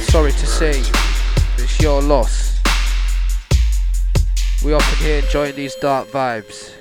Sorry 0.03 0.31
to 0.31 0.47
say, 0.47 0.85
it's 1.59 1.81
your 1.81 2.01
loss. 2.01 2.63
We 4.65 4.73
up 4.73 4.85
in 4.93 4.99
here 4.99 5.19
enjoying 5.19 5.57
these 5.57 5.75
dark 5.75 6.07
vibes. 6.07 6.75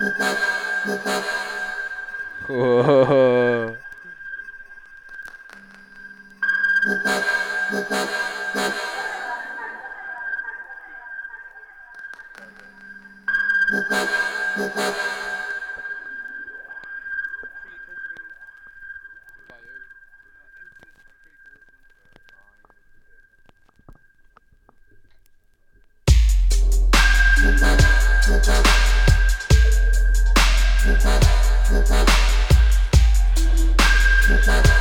Whoa. 2.48 3.27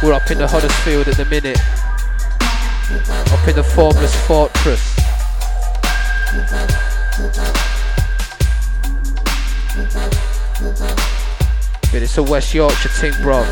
We're 0.04 0.14
up 0.14 0.30
in 0.30 0.38
the 0.38 0.48
Huddersfield 0.48 1.08
at 1.08 1.18
the 1.18 1.26
minute. 1.26 1.58
Up 3.34 3.48
in 3.48 3.56
the 3.56 3.64
formless 3.64 4.16
fortress. 4.28 4.96
But 11.92 12.04
it's 12.04 12.18
a 12.20 12.24
West 12.24 12.54
Yorkshire 12.54 12.90
thing, 12.90 13.14
bruv. 13.14 13.52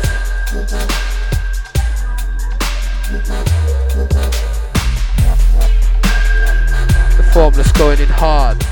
The 7.16 7.22
formless 7.32 7.72
going 7.72 7.98
in 7.98 8.06
hard. 8.06 8.64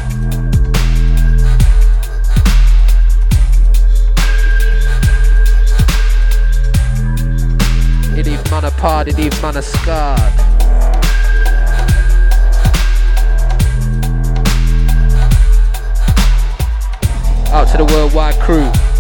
Man 8.55 8.65
it 9.09 9.19
even 9.19 9.33
man 9.43 9.57
a 9.57 9.63
scarred. 9.63 10.21
Out 17.51 17.67
to 17.73 17.79
the 17.79 17.85
worldwide 17.85 18.37
crew. 18.37 18.94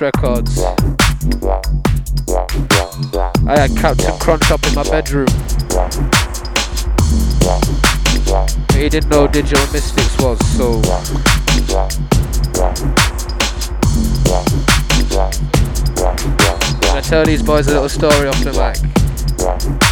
Records. 0.00 0.58
I 3.46 3.58
had 3.58 3.76
Captain 3.76 4.18
Crunch 4.18 4.50
up 4.50 4.66
in 4.66 4.74
my 4.74 4.82
bedroom. 4.84 5.26
He 8.72 8.88
didn't 8.88 9.10
know 9.10 9.26
Digital 9.26 9.66
Mystics 9.72 10.18
was, 10.18 10.38
so. 10.56 10.80
i 16.92 17.00
tell 17.02 17.24
these 17.26 17.42
boys 17.42 17.66
a 17.66 17.72
little 17.72 17.88
story 17.88 18.28
off 18.28 18.42
the 18.42 18.52
mic. 18.52 19.89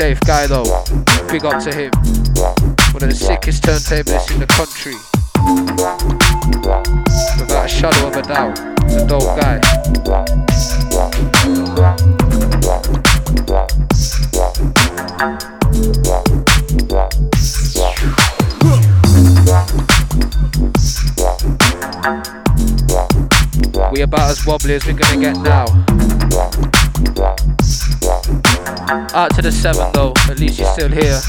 safe 0.00 0.20
guy 0.20 0.46
though. 0.46 0.64
Big 1.30 1.44
up 1.44 1.62
to 1.62 1.70
him. 1.74 1.90
One 2.94 3.02
of 3.02 3.10
the 3.10 3.14
sickest 3.14 3.62
turntablists 3.62 4.32
in 4.32 4.40
the 4.40 4.46
country. 4.46 4.94
Without 7.38 7.66
a 7.66 7.68
shadow 7.68 8.08
of 8.08 8.16
a 8.16 8.22
doubt. 8.22 8.58
He's 8.84 8.96
a 8.96 9.06
dope 9.06 9.36
guy. 9.36 9.60
We 23.92 24.00
about 24.00 24.30
as 24.30 24.46
wobbly 24.46 24.76
as 24.76 24.86
we're 24.86 24.94
gonna 24.94 25.20
get 25.20 25.36
now. 25.42 26.69
Out 29.12 29.34
to 29.34 29.42
the 29.42 29.50
seven 29.50 29.90
though, 29.92 30.12
at 30.28 30.38
least 30.38 30.60
you're 30.60 30.72
still 30.72 30.88
here. 30.88 31.20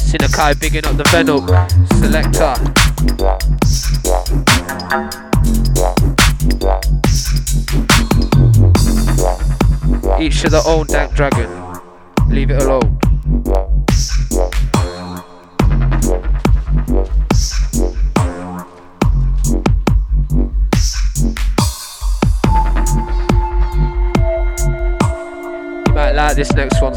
Sinakai 0.00 0.58
bigging 0.58 0.86
up 0.86 0.96
the 0.96 1.04
Venom, 1.10 1.46
Selector. 2.00 2.54
Each 10.18 10.44
of 10.44 10.50
their 10.52 10.62
own 10.66 10.86
dank 10.86 11.14
dragon. 11.14 11.63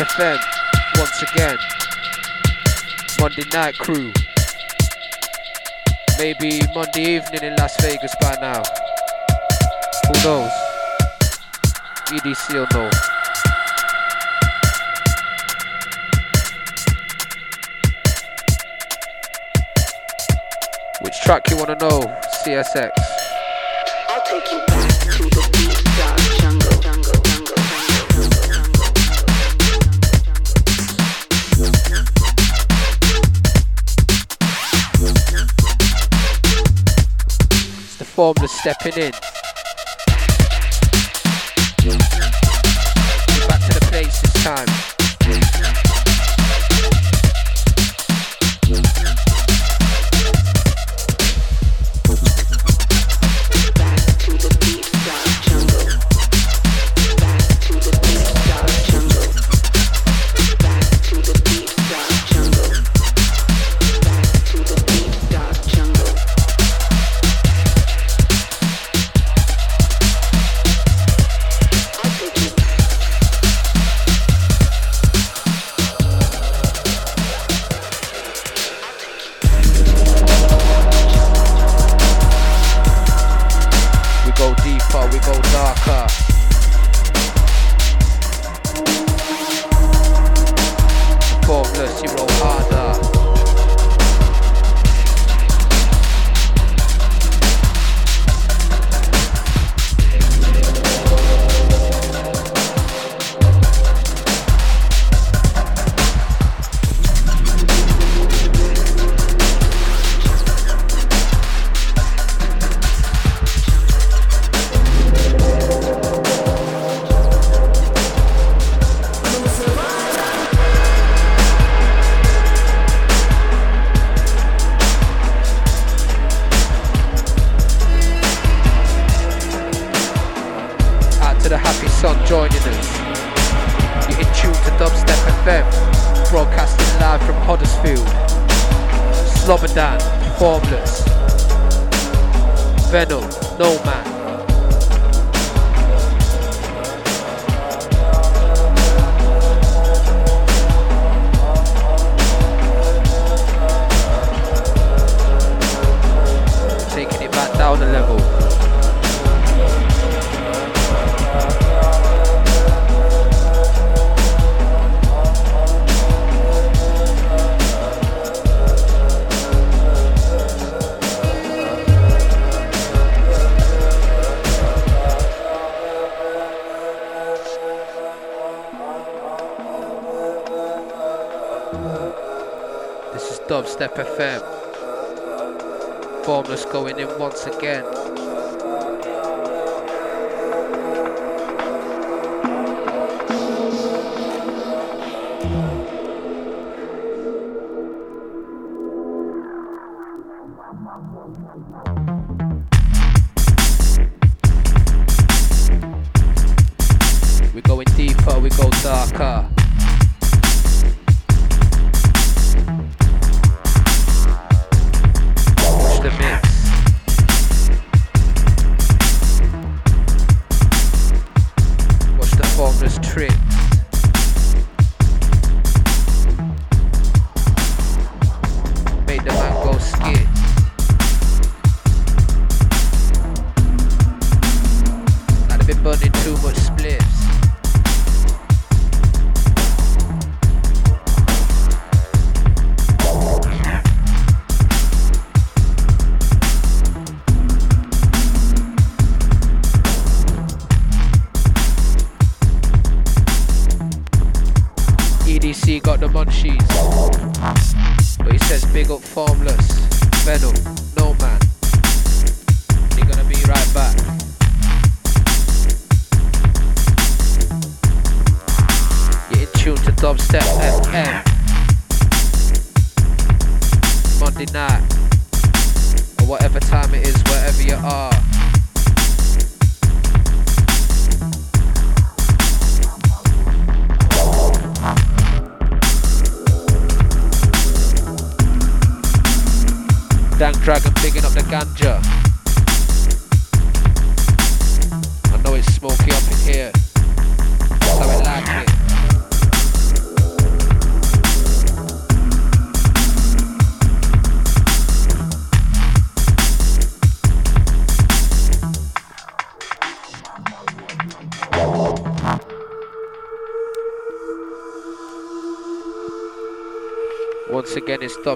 FM 0.00 0.38
once 0.96 1.22
again. 1.22 1.58
Monday 3.20 3.44
night 3.52 3.76
crew. 3.76 4.10
Maybe 6.18 6.62
Monday 6.74 7.16
evening 7.16 7.42
in 7.42 7.56
Las 7.56 7.78
Vegas 7.82 8.14
by 8.18 8.34
now. 8.40 8.62
Who 10.06 10.14
knows? 10.24 10.50
EDC 12.06 12.54
or 12.54 12.66
no. 12.72 12.88
Which 21.02 21.20
track 21.20 21.50
you 21.50 21.58
wanna 21.58 21.76
know? 21.76 22.00
CSX. 22.42 23.19
formula 38.20 38.48
stepping 38.48 38.92
in. 39.02 39.12
Back 43.48 43.60
to 43.66 43.72
the 43.72 43.86
place 43.90 44.20
this 44.20 44.44
time. 44.44 45.59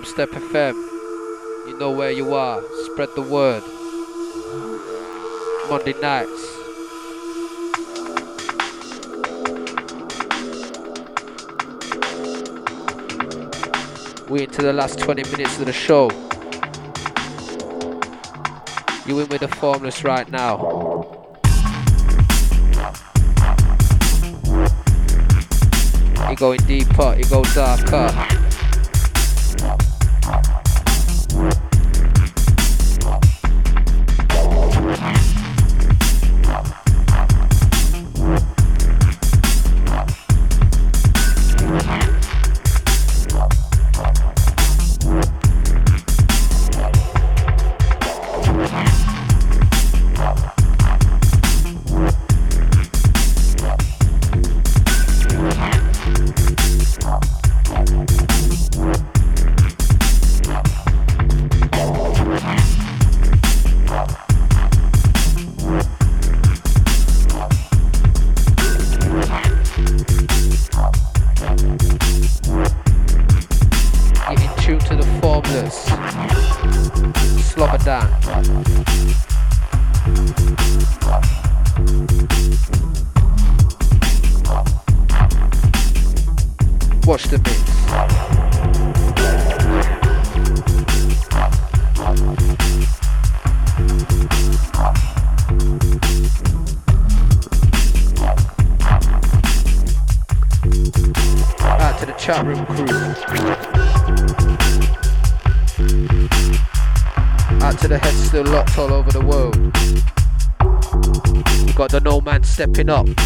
Dubstep 0.04 0.26
FM. 0.26 0.74
You 1.66 1.78
know 1.78 1.90
where 1.90 2.10
you 2.10 2.34
are. 2.34 2.62
Spread 2.84 3.08
the 3.14 3.22
word. 3.22 3.62
Monday 5.70 5.94
nights. 5.98 6.58
We 14.28 14.42
into 14.42 14.60
the 14.60 14.74
last 14.74 14.98
20 14.98 15.22
minutes 15.30 15.58
of 15.58 15.64
the 15.64 15.72
show. 15.72 16.10
You 19.06 19.20
in 19.20 19.28
with 19.30 19.40
the 19.40 19.48
formless 19.48 20.04
right 20.04 20.30
now. 20.30 20.58
You 26.28 26.36
going 26.36 26.60
deeper, 26.66 27.16
you 27.16 27.24
go 27.30 27.42
darker. 27.54 28.43
Stepping 112.64 112.88
up. 112.88 113.23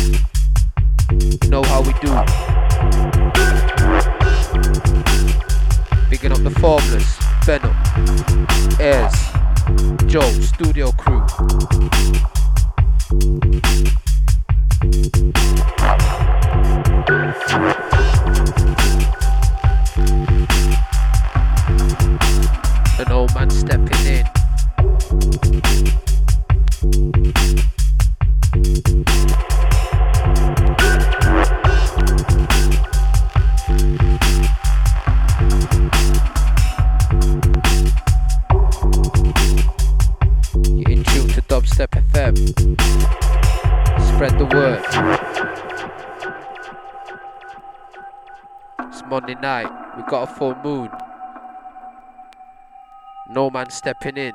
Man 53.68 53.70
stepping 53.70 54.16
in. 54.16 54.32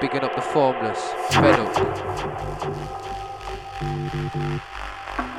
Bigging 0.00 0.20
up 0.20 0.34
the 0.34 0.42
formless. 0.42 1.00
Venom. 1.32 1.72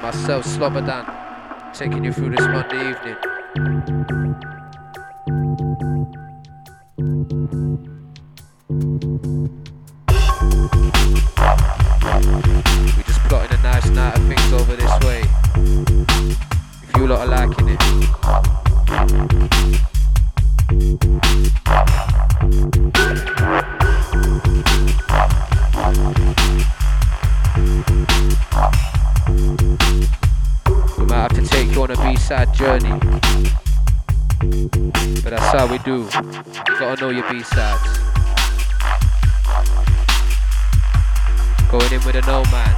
Myself, 0.02 0.46
Slobodan. 0.46 1.06
Taking 1.74 2.04
you 2.04 2.14
through 2.14 2.32
this 2.32 2.48
Monday 2.48 2.90
evening. 2.90 3.17
Do. 35.88 36.04
Gotta 36.80 37.00
know 37.00 37.10
your 37.12 37.24
B-sides. 37.30 38.00
Going 41.72 41.94
in 41.94 42.04
with 42.04 42.16
an 42.16 42.28
old 42.28 42.52
man. 42.52 42.76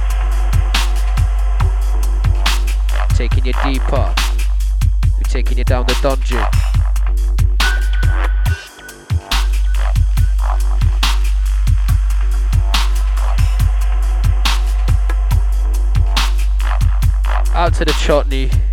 Taking 3.16 3.46
you 3.46 3.52
deeper. 3.64 4.14
We're 5.16 5.24
taking 5.24 5.58
you 5.58 5.64
down 5.64 5.86
the 5.86 5.98
dungeon. 6.00 6.38
Out 17.56 17.74
to 17.74 17.84
the 17.84 17.92
chutney. 17.98 18.69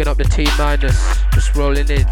Bigging 0.00 0.12
up 0.12 0.16
the 0.16 0.24
T 0.24 0.48
minus, 0.56 1.18
just 1.34 1.54
rolling 1.54 1.90
in. 1.90 2.06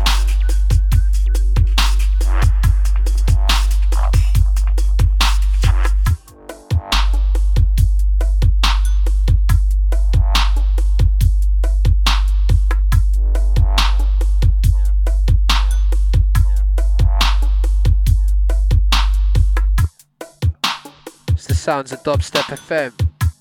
It's 21.33 21.47
the 21.47 21.55
sounds 21.55 21.93
of 21.93 22.03
Dubstep 22.03 22.55
FM. 22.55 22.93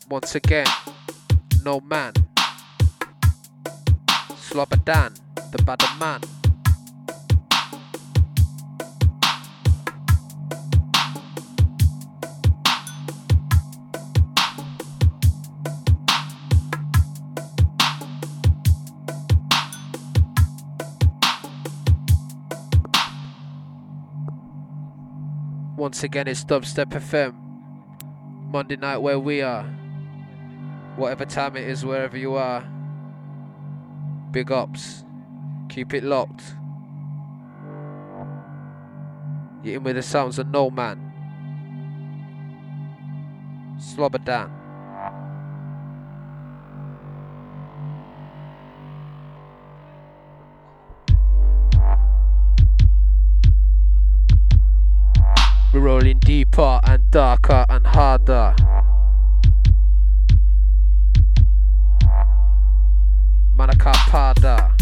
Once 0.10 0.36
again, 0.36 0.68
no 1.66 1.82
man. 1.82 2.14
Slobodan, 4.48 5.14
the 5.52 5.62
bad 5.64 5.84
man. 6.00 6.22
Once 25.76 26.04
again, 26.04 26.30
it's 26.30 26.46
Dubstep 26.46 26.86
FM. 26.92 27.36
Monday 28.50 28.78
night 28.78 29.00
where 29.00 29.20
we 29.20 29.42
are. 29.42 29.64
Whatever 30.96 31.26
time 31.26 31.58
it 31.58 31.68
is, 31.68 31.84
wherever 31.84 32.18
you 32.18 32.36
are. 32.36 32.77
Big 34.32 34.52
ups. 34.52 35.04
Keep 35.70 35.94
it 35.94 36.04
locked. 36.04 36.44
You're 39.64 39.76
in 39.78 39.84
with 39.84 39.96
the 39.96 40.04
sounds 40.04 40.38
of 40.38 40.48
No 40.48 40.70
Man. 40.70 41.14
Slobodan. 43.80 44.52
We're 55.74 55.82
rolling 55.82 56.20
deeper 56.20 56.80
and 56.84 57.10
darker 57.12 57.66
and 57.70 57.86
harder. 57.86 58.56
Manakapada. 63.58 64.77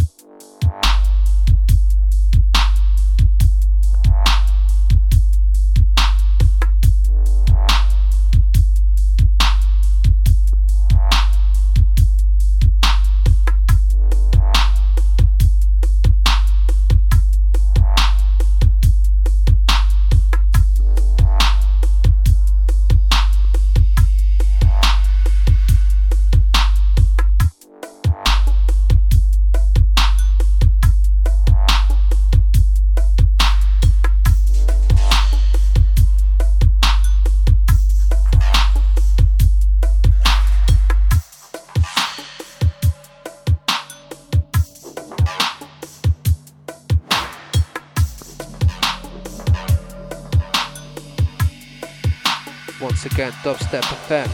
Dubstep 53.46 53.84
FM. 54.08 54.28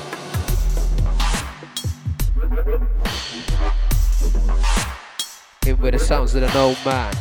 In 5.68 5.78
with 5.82 5.92
the 5.96 6.00
sounds 6.00 6.34
of 6.34 6.44
an 6.44 6.56
old 6.56 6.78
man. 6.86 7.14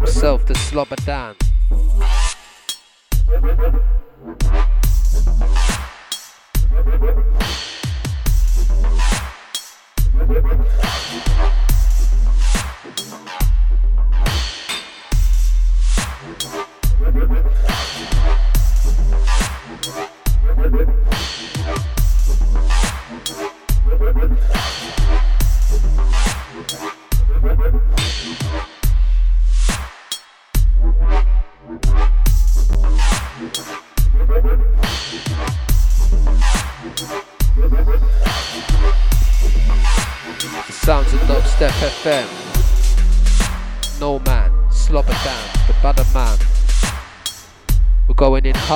Myself, 0.00 0.46
the 0.46 0.54
Slobodan. 0.54 1.41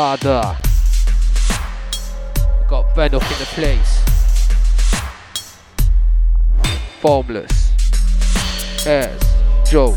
Got 0.07 0.55
Ben 2.95 3.12
up 3.12 3.23
in 3.23 3.39
the 3.41 3.49
place. 3.57 4.05
Formless. 7.01 7.73
Airs, 8.87 9.20
Joe, 9.69 9.97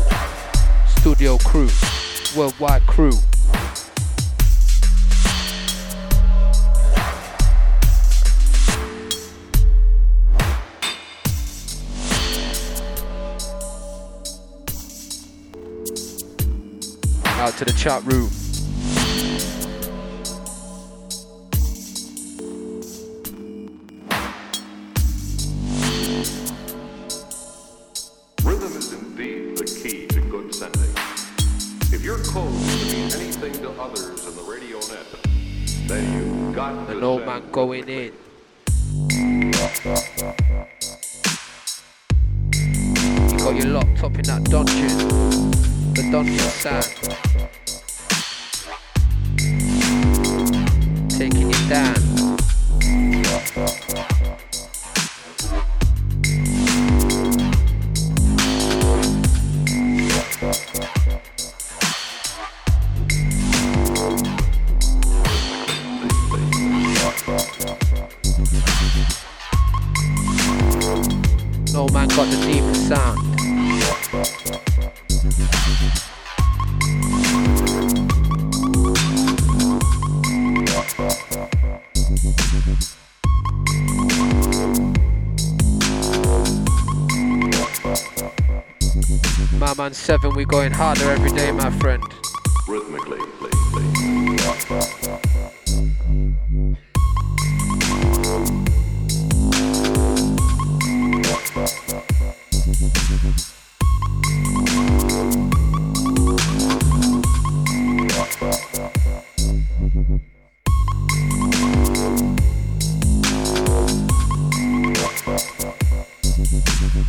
Studio 0.98 1.38
Crew, 1.38 1.68
Worldwide 2.36 2.82
Crew. 2.88 3.12
Out 17.38 17.54
to 17.58 17.64
the 17.64 17.72
chat 17.78 18.02
room. 18.02 18.39
Going 90.50 90.72
harder 90.72 91.08
every 91.12 91.30
day, 91.30 91.52
my 91.52 91.70
friend. 91.78 92.02
rhythmically. 92.66 93.18
Play, 93.38 93.50
play. 93.70 94.10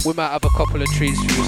We 0.03 0.13
might 0.13 0.29
have 0.29 0.43
a 0.43 0.49
couple 0.49 0.81
of 0.81 0.87
trees 0.89 1.17
for. 1.23 1.31
You 1.31 1.40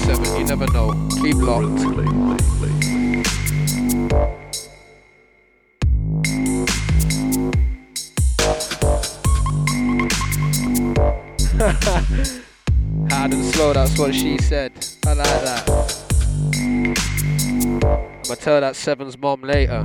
Seven's 18.84 19.16
mom 19.16 19.40
later. 19.40 19.82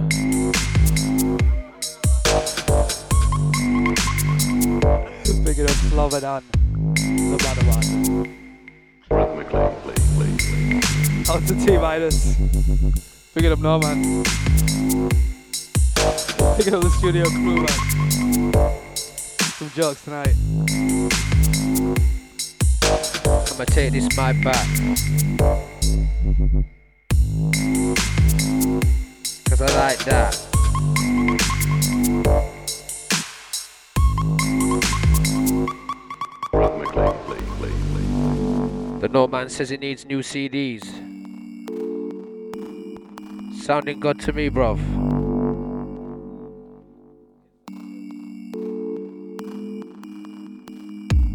Pick 5.45 5.57
it 5.57 5.69
up, 5.69 5.93
love 5.93 6.13
it 6.15 6.25
on. 6.25 6.43
No 7.07 7.37
matter 7.37 7.63
what. 7.69 7.85
Rhythmically. 9.09 9.69
Play, 9.83 9.95
play, 10.17 10.31
play. 10.35 11.33
Out 11.33 11.47
to 11.47 11.55
T 11.65 11.77
minus. 11.77 12.35
Pick 13.33 13.45
it 13.45 13.53
up, 13.53 13.59
no 13.59 13.79
man. 13.79 14.25
Pick 16.57 16.67
it 16.67 16.73
up 16.73 16.81
the 16.83 16.93
studio 16.97 17.23
crew, 17.23 17.55
man. 17.55 18.53
Some 19.39 19.69
jokes 19.69 20.03
tonight. 20.03 20.35
I'ma 23.53 23.63
take 23.63 23.93
this 23.93 24.09
mic 24.17 24.43
back. 24.43 24.67
Like 29.99 30.05
that. 30.05 30.49
The 39.01 39.07
No 39.11 39.27
Man 39.27 39.49
says 39.49 39.69
he 39.69 39.77
needs 39.77 40.05
new 40.05 40.19
CDs. 40.19 40.85
Sounding 43.63 43.99
good 43.99 44.19
to 44.21 44.33
me, 44.33 44.49
bruv. 44.49 44.79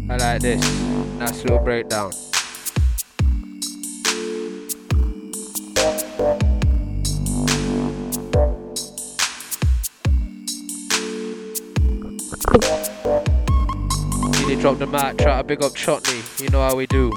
I 0.09 0.17
like 0.17 0.41
this. 0.41 0.61
Nice 1.17 1.43
little 1.43 1.59
breakdown. 1.59 2.11
Dropped 14.65 14.79
the 14.79 14.87
mic, 14.87 15.17
try 15.19 15.37
to 15.37 15.43
big 15.43 15.61
up 15.61 15.75
Chutney. 15.75 16.23
You 16.39 16.49
know 16.49 16.59
how 16.59 16.75
we 16.75 16.87
do. 16.87 17.11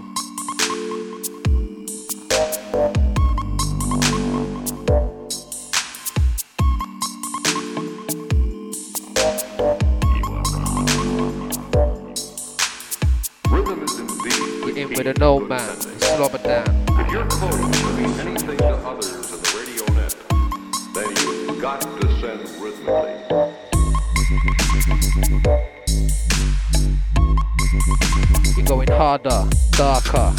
In 14.76 14.90
with 14.90 15.06
a 15.06 15.14
no 15.18 15.40
man, 15.40 15.74
Slobodan. 16.00 16.68
If 17.00 17.10
your 17.10 17.26
code 17.28 17.72
to 17.72 17.88
anything 18.28 18.58
to 18.58 18.76
others 18.86 19.08
in 19.08 19.40
the 19.40 19.48
radio 19.56 19.86
net, 19.94 20.14
then 20.92 21.08
you've 21.16 21.62
got 21.62 21.80
to 21.80 22.20
send 22.20 22.40
rhythmically. 22.60 23.38
Harder, 28.98 29.46
darker. 29.76 30.34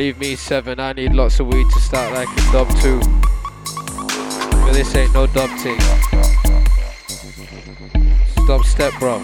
Believe 0.00 0.18
me, 0.18 0.34
seven, 0.34 0.80
I 0.80 0.94
need 0.94 1.12
lots 1.12 1.40
of 1.40 1.48
weed 1.48 1.68
to 1.74 1.78
start 1.78 2.14
like 2.14 2.26
a 2.26 2.52
dub 2.52 2.68
too. 2.80 3.00
But 4.64 4.72
this 4.72 4.96
ain't 4.96 5.12
no 5.12 5.26
dub 5.26 5.50
thing. 5.58 5.76
Dubstep, 8.48 8.98
bro. 8.98 9.20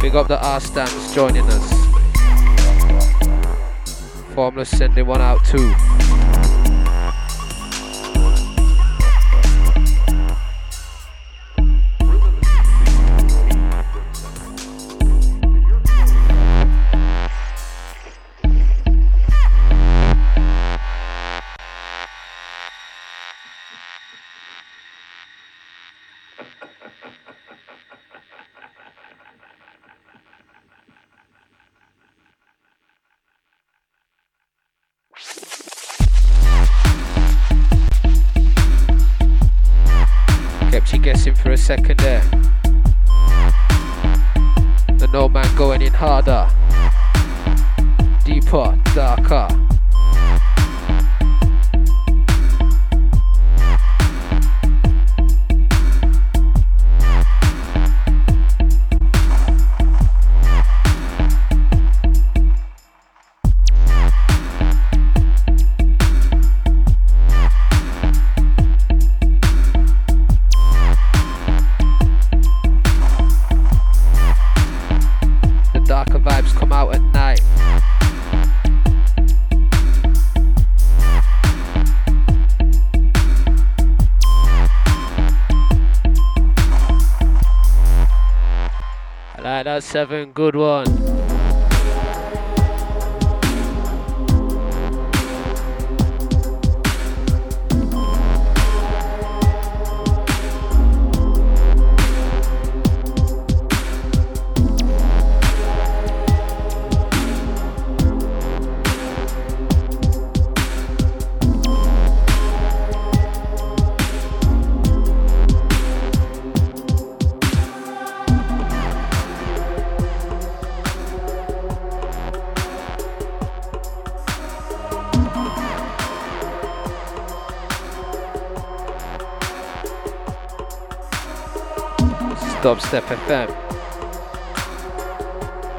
Big 0.00 0.16
up 0.16 0.26
the 0.26 0.44
R 0.44 0.58
stamps 0.58 1.14
joining 1.14 1.44
us. 1.46 1.72
Formless 4.34 4.68
sending 4.68 5.06
one 5.06 5.20
out 5.20 5.44
too. 5.44 5.72
Seven, 89.96 90.30
good 90.32 90.54
one. 90.54 91.05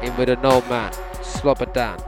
In 0.02 0.16
with 0.16 0.28
a 0.28 0.36
no 0.40 0.60
man, 0.68 0.92
Slobodan. 1.20 1.98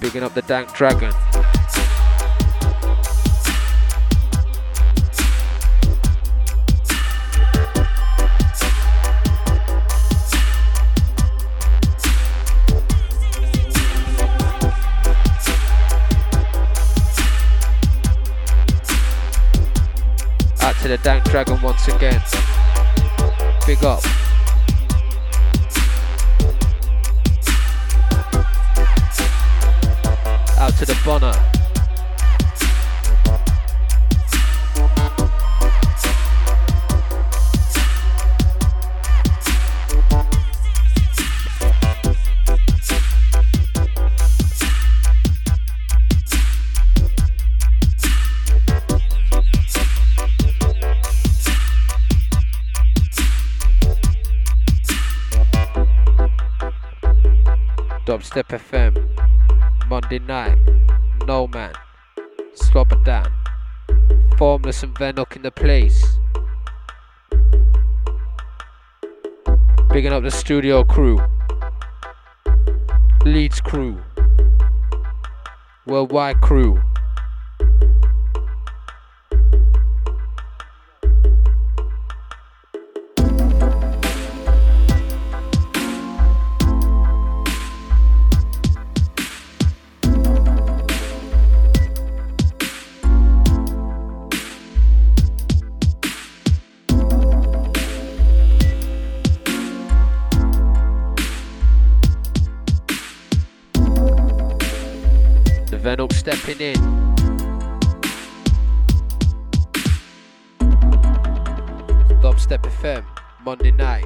Picking 0.00 0.22
up 0.22 0.32
the 0.32 0.42
Dank 0.42 0.72
Dragon. 0.72 1.25
Again. 21.88 22.22
Big 23.66 23.84
up. 23.84 24.25
Dubstep 58.36 58.60
FM. 58.68 59.88
Monday 59.88 60.18
night. 60.18 60.58
No 61.26 61.46
man. 61.46 61.72
Slobodan. 62.54 63.32
Formless 64.36 64.82
and 64.82 64.94
Venok 64.94 65.36
in 65.36 65.42
the 65.42 65.50
place. 65.50 66.18
Bigging 69.90 70.12
up 70.12 70.22
the 70.22 70.30
studio 70.30 70.84
crew. 70.84 71.18
Leeds 73.24 73.62
crew. 73.62 74.02
Worldwide 75.86 76.42
crew. 76.42 76.82
Venok 105.86 106.12
stepping 106.14 106.58
in. 106.58 106.74
Dubstep 112.20 112.64
FM, 112.64 113.04
Monday 113.44 113.70
night. 113.70 114.04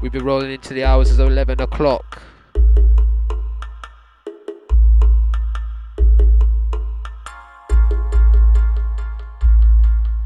We've 0.00 0.12
been 0.12 0.24
rolling 0.24 0.50
into 0.50 0.72
the 0.72 0.82
hours 0.84 1.10
of 1.10 1.20
11 1.20 1.60
o'clock. 1.60 2.22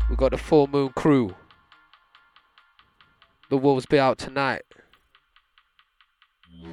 We've 0.09 0.16
got 0.16 0.31
the 0.31 0.39
full 0.39 0.69
moon 0.69 0.93
crew. 0.95 1.35
The 3.51 3.57
wolves 3.57 3.87
be 3.87 3.99
out 3.99 4.19
tonight. 4.19 4.62
We're 6.51 6.65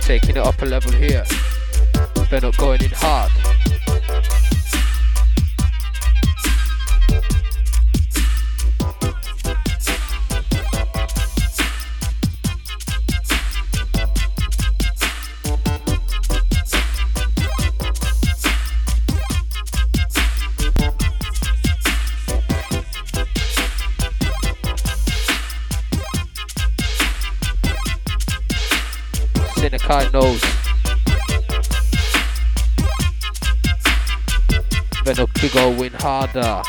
taking 0.00 0.30
it 0.30 0.38
up 0.38 0.60
a 0.62 0.64
level 0.64 0.92
here. 0.92 1.24
They're 2.30 2.40
not 2.40 2.56
going 2.56 2.82
in 2.82 2.90
hard. 2.92 3.41
Harder. 36.32 36.62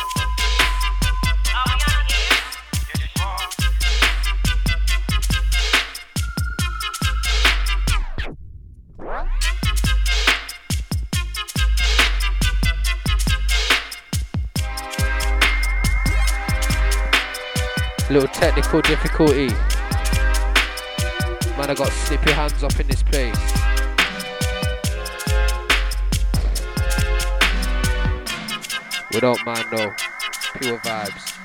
Little 18.10 18.28
technical 18.28 18.82
difficulty. 18.82 19.48
Man, 21.58 21.70
I 21.70 21.74
got 21.76 21.92
snippy 21.92 22.32
hands 22.32 22.64
up 22.64 22.80
in 22.80 22.88
this 22.88 23.02
place. 23.02 23.53
Don't 29.20 29.46
mind 29.46 29.66
no 29.72 29.94
pure 30.60 30.80
vibes. 30.80 31.38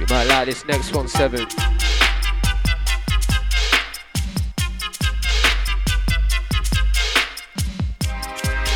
You 0.00 0.06
might 0.10 0.24
like 0.24 0.46
this 0.46 0.64
next 0.66 0.92
one, 0.92 1.06
seven. 1.06 1.46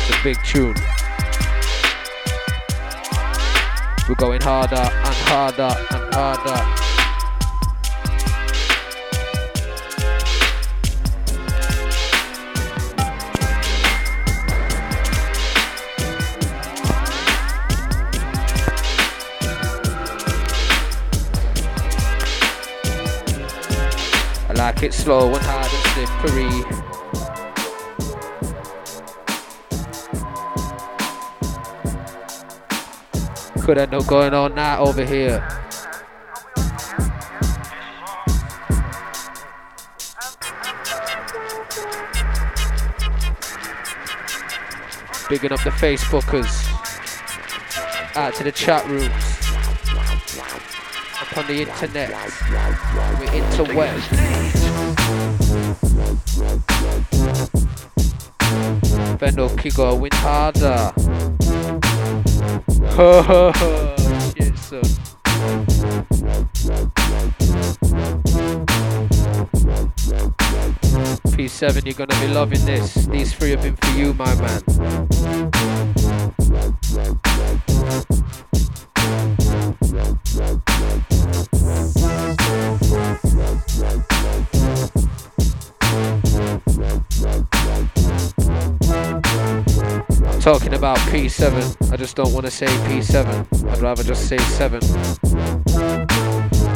It's 0.07 0.23
big 0.23 0.37
tune. 0.45 0.88
We're 4.09 4.15
going 4.15 4.41
harder 4.41 4.75
and 4.75 5.15
harder 5.29 5.75
and 5.91 6.13
harder. 6.15 6.49
I 24.49 24.53
like 24.55 24.81
it 24.81 24.95
slow 24.95 25.35
and 25.35 25.45
hard 25.45 25.71
and 25.71 25.83
slippery. 25.93 26.88
Could 33.69 33.77
end 33.77 33.93
up 33.93 34.07
going 34.07 34.33
on 34.33 34.55
that 34.55 34.79
over 34.79 35.05
here. 35.05 35.47
Bigging 45.29 45.51
up 45.51 45.63
the 45.63 45.69
Facebookers. 45.69 46.65
Out 48.15 48.33
to 48.33 48.43
the 48.43 48.51
chat 48.51 48.83
rooms. 48.87 49.05
On 51.37 51.45
the 51.45 51.61
internet. 51.61 52.09
We're 53.19 53.27
interweb. 53.27 53.99
Vendo 59.19 59.47
Kigo 59.49 59.99
win 59.99 60.11
harder. 60.13 60.91
Ho 62.99 63.21
ho 63.21 63.49
ho. 63.55 63.95
Shit, 64.35 64.57
son. 64.57 64.81
P7, 71.31 71.85
you're 71.85 71.93
gonna 71.93 72.19
be 72.19 72.27
loving 72.27 72.65
this. 72.65 72.95
These 73.05 73.33
three 73.35 73.51
have 73.51 73.61
been 73.61 73.77
for 73.77 73.97
you, 73.97 74.13
my 74.15 74.35
man. 74.35 75.09
About 90.79 90.97
P7. 91.11 91.91
I 91.91 91.97
just 91.97 92.15
don't 92.15 92.31
want 92.31 92.45
to 92.45 92.51
say 92.51 92.65
P7. 92.65 93.69
I'd 93.69 93.79
rather 93.79 94.01
just 94.01 94.29
say 94.29 94.37
7. 94.37 94.79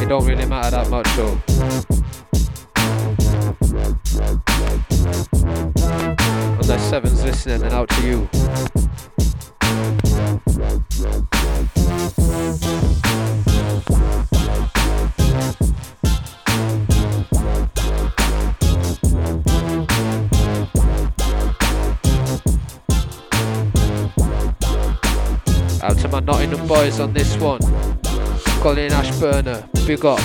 It 0.01 0.09
don't 0.09 0.25
really 0.25 0.45
matter 0.45 0.71
that 0.71 0.89
much 0.89 1.07
though. 1.15 1.39
Unless 6.59 6.91
7's 6.91 7.23
listening, 7.23 7.61
then 7.61 7.71
out 7.71 7.87
to 7.91 8.05
you. 8.05 8.72
Out 25.83 25.97
to 25.97 26.07
my 26.07 26.21
Nottingham 26.21 26.65
boys 26.65 27.01
on 27.01 27.11
this 27.11 27.35
one. 27.35 27.59
Colin 28.61 28.89
Ashburner, 28.89 29.67
big 29.85 30.05
up. 30.05 30.17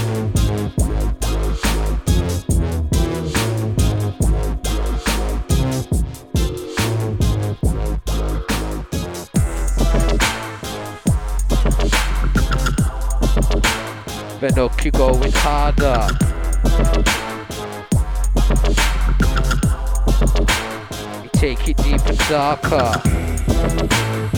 Benoki 14.39 14.93
going 14.93 15.33
harder. 15.33 16.07
You 21.25 21.31
take 21.33 21.69
it 21.69 21.77
deep 21.79 22.07
and 22.07 22.19
darker. 22.29 24.38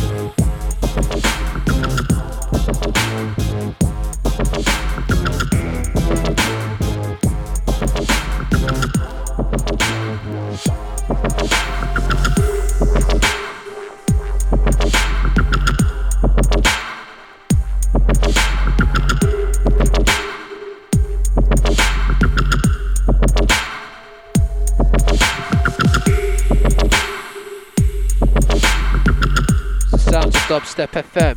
Dubstep 30.80 31.02
FM. 31.02 31.36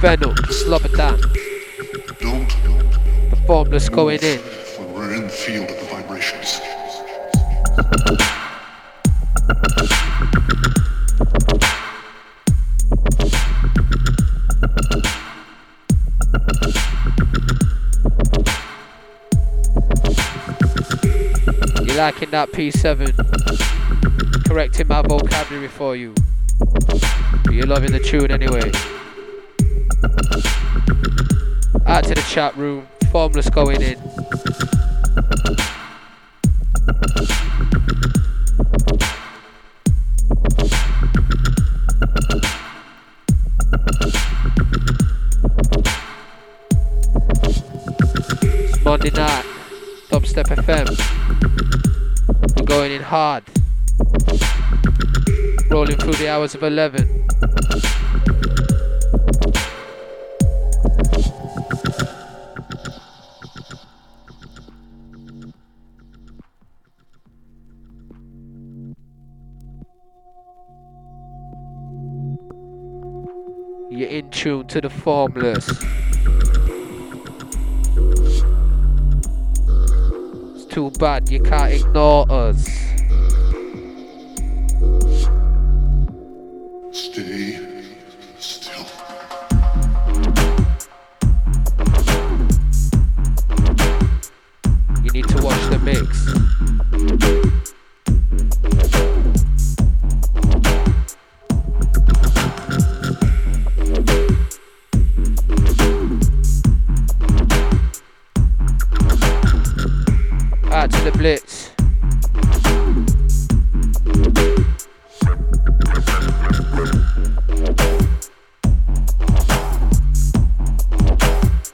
Venom, 0.00 0.34
Slobodan. 0.46 1.18
Don't 2.20 2.48
The 3.30 3.36
formless 3.48 3.88
going 3.88 4.20
in. 4.22 4.38
when 4.78 4.94
we're 4.94 5.14
in 5.14 5.22
the 5.24 5.28
field 5.28 5.68
of 5.68 5.76
the 5.76 5.86
vibrations. 5.86 6.60
You 21.84 21.94
liking 21.94 22.30
that 22.30 22.52
P7? 22.52 23.48
correcting 24.46 24.88
my 24.88 25.02
vocabulary 25.02 25.68
for 25.68 25.96
you. 25.96 26.14
You're 27.58 27.66
loving 27.66 27.90
the 27.90 27.98
tune 27.98 28.30
anyway. 28.30 28.70
Out 31.86 32.04
to 32.04 32.14
the 32.14 32.24
chat 32.30 32.56
room. 32.56 32.86
Formless 33.10 33.50
going 33.50 33.82
in. 33.82 33.98
Monday 48.84 49.10
night. 49.10 49.44
Dubstep 50.10 50.46
FM. 50.46 52.56
We're 52.56 52.64
going 52.64 52.92
in 52.92 53.02
hard. 53.02 53.42
Rolling 55.68 55.96
through 55.96 56.12
the 56.12 56.28
hours 56.28 56.54
of 56.54 56.62
11. 56.62 57.17
You're 57.40 57.50
in 74.08 74.30
tune 74.30 74.66
to 74.66 74.80
the 74.80 74.90
formless. 74.90 75.68
It's 80.56 80.64
too 80.66 80.90
bad 80.98 81.30
you 81.30 81.40
can't 81.40 81.72
ignore 81.72 82.26
us. 82.30 82.87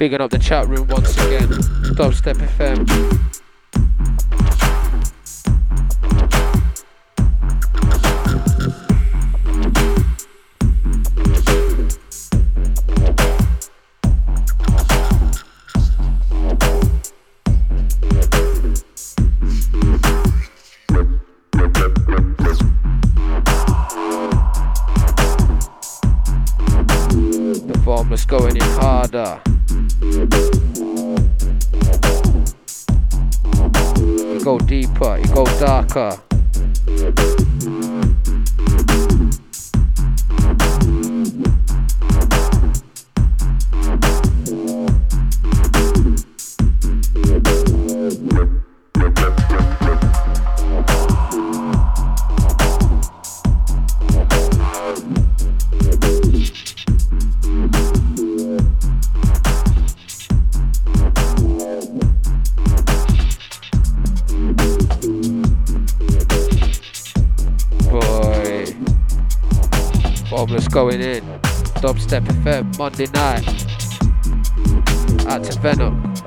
Bigging 0.05 0.21
up 0.21 0.31
the 0.31 0.39
chat 0.39 0.69
room 0.69 0.87
once 0.89 1.17
again. 1.17 1.49
Dubstep 1.97 2.35
FM. 2.59 3.34
Go 35.95 36.24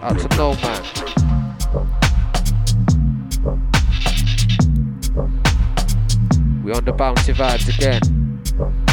Out 0.07 0.19
to. 0.19 0.27
We 6.63 6.71
on 6.71 6.85
the 6.85 6.93
bouncy 6.93 7.33
vibes 7.33 7.67
again. 7.67 8.86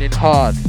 In 0.00 0.10
hard. 0.12 0.59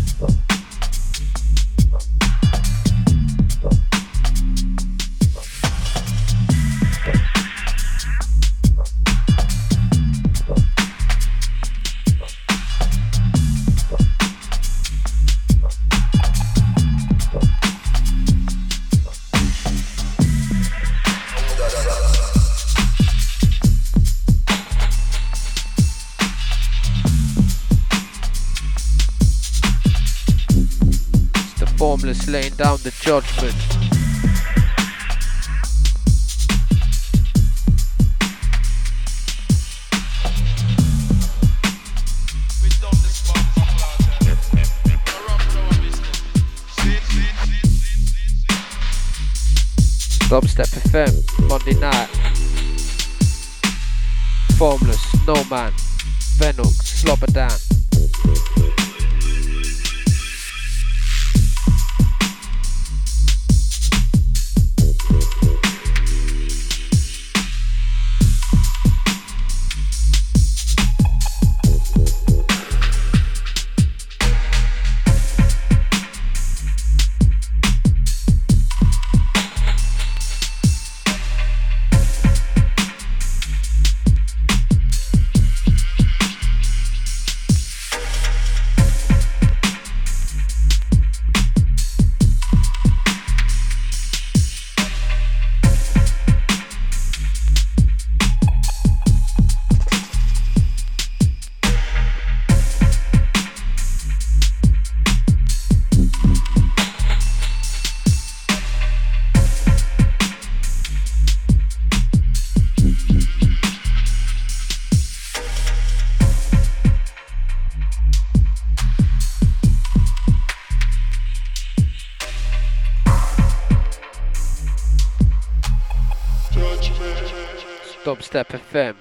FM, 128.71 128.95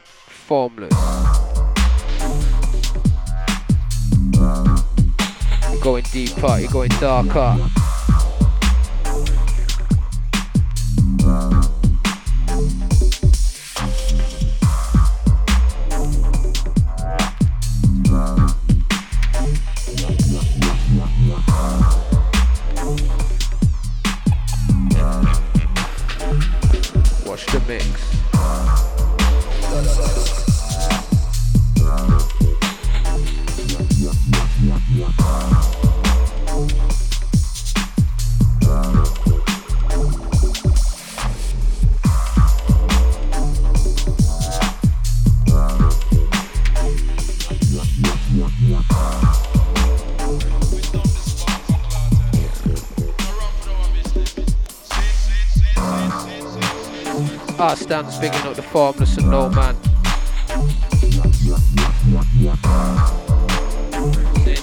Stands 58.00 58.18
picking 58.18 58.48
up 58.48 58.56
the 58.56 58.62
formless 58.62 59.18
and 59.18 59.30
no 59.30 59.50
man. 59.50 59.76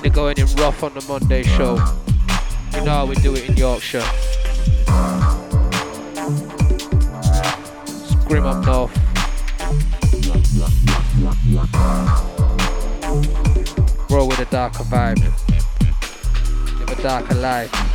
They're 0.01 0.11
going 0.11 0.38
in 0.39 0.47
rough 0.55 0.81
on 0.81 0.95
the 0.95 1.05
Monday 1.07 1.43
show. 1.43 1.76
You 2.73 2.84
know 2.84 2.91
how 2.91 3.05
we 3.05 3.14
do 3.18 3.35
it 3.35 3.47
in 3.47 3.55
Yorkshire. 3.55 4.01
Scream 8.23 8.47
up 8.47 8.65
north. 8.65 8.97
Roll 14.09 14.27
with 14.27 14.39
a 14.39 14.47
darker 14.49 14.84
vibe. 14.85 15.22
Live 16.80 16.99
a 16.99 17.03
darker 17.03 17.35
life. 17.35 17.86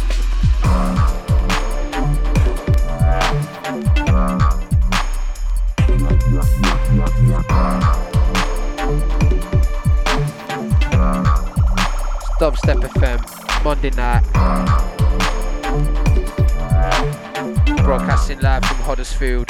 Dubstep 12.43 12.81
FM, 12.81 13.21
Monday 13.63 13.91
night. 13.91 14.25
Broadcasting 17.85 18.41
live 18.41 18.65
from 18.65 18.79
Huddersfield. 18.79 19.47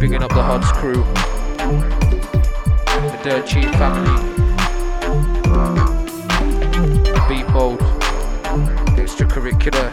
Bigging 0.00 0.22
up 0.22 0.32
the 0.32 0.42
Hudds 0.42 0.72
crew. 0.72 1.04
The 2.94 3.18
Dirt 3.22 3.46
Cheap 3.46 3.68
family. 3.74 4.16
Beat 7.28 7.46
Mode. 7.50 7.80
Extracurricular. 8.96 9.92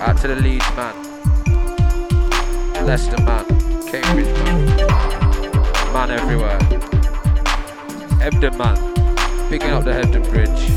Out 0.00 0.16
to 0.16 0.26
the 0.26 0.34
Leeds 0.34 0.68
man. 0.74 0.94
Leicester 2.84 3.22
man. 3.22 3.53
Everywhere. 6.14 6.58
Hebden 8.22 8.56
man, 8.56 8.76
picking 9.50 9.70
up 9.70 9.82
the 9.84 9.90
Hebden 9.90 10.22
Bridge. 10.30 10.70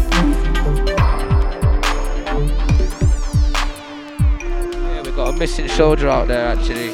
Yeah, 4.82 5.02
we 5.04 5.12
got 5.12 5.36
a 5.36 5.38
missing 5.38 5.68
soldier 5.68 6.10
out 6.10 6.28
there 6.28 6.48
actually. 6.48 6.90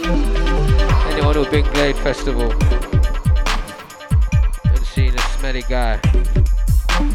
Anyone 1.14 1.36
who's 1.36 1.48
been 1.48 1.66
Glade 1.72 1.96
Festival 1.96 2.52
and 4.66 4.86
seen 4.86 5.16
a 5.16 5.22
smelly 5.38 5.64
guy 5.70 6.00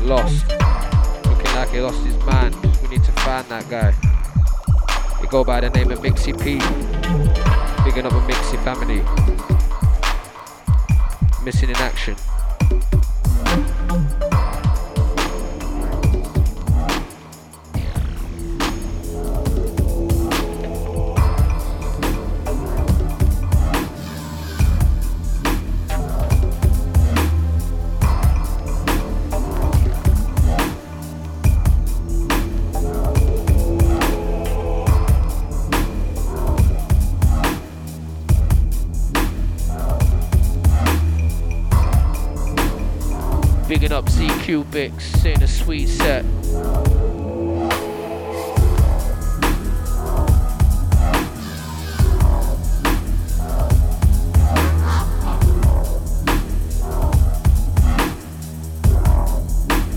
lost, 0.00 0.48
looking 1.26 1.52
like 1.54 1.68
he 1.68 1.80
lost 1.80 2.02
his 2.06 2.16
mind. 2.24 2.56
We 2.82 2.88
need 2.88 3.04
to 3.04 3.12
find 3.12 3.46
that 3.48 3.68
guy. 3.68 3.92
We 5.20 5.28
go 5.28 5.44
by 5.44 5.60
the 5.60 5.68
name 5.70 5.90
of 5.90 6.00
Mixie 6.00 6.32
P. 6.32 6.58
Picking 7.84 8.06
up 8.06 8.12
a 8.12 8.20
Mixie 8.26 8.58
family 8.64 9.02
missing 11.48 11.70
in 11.70 11.76
action. 11.76 12.27
Saying 44.78 45.42
a 45.42 45.48
sweet 45.48 45.88
set. 45.88 46.24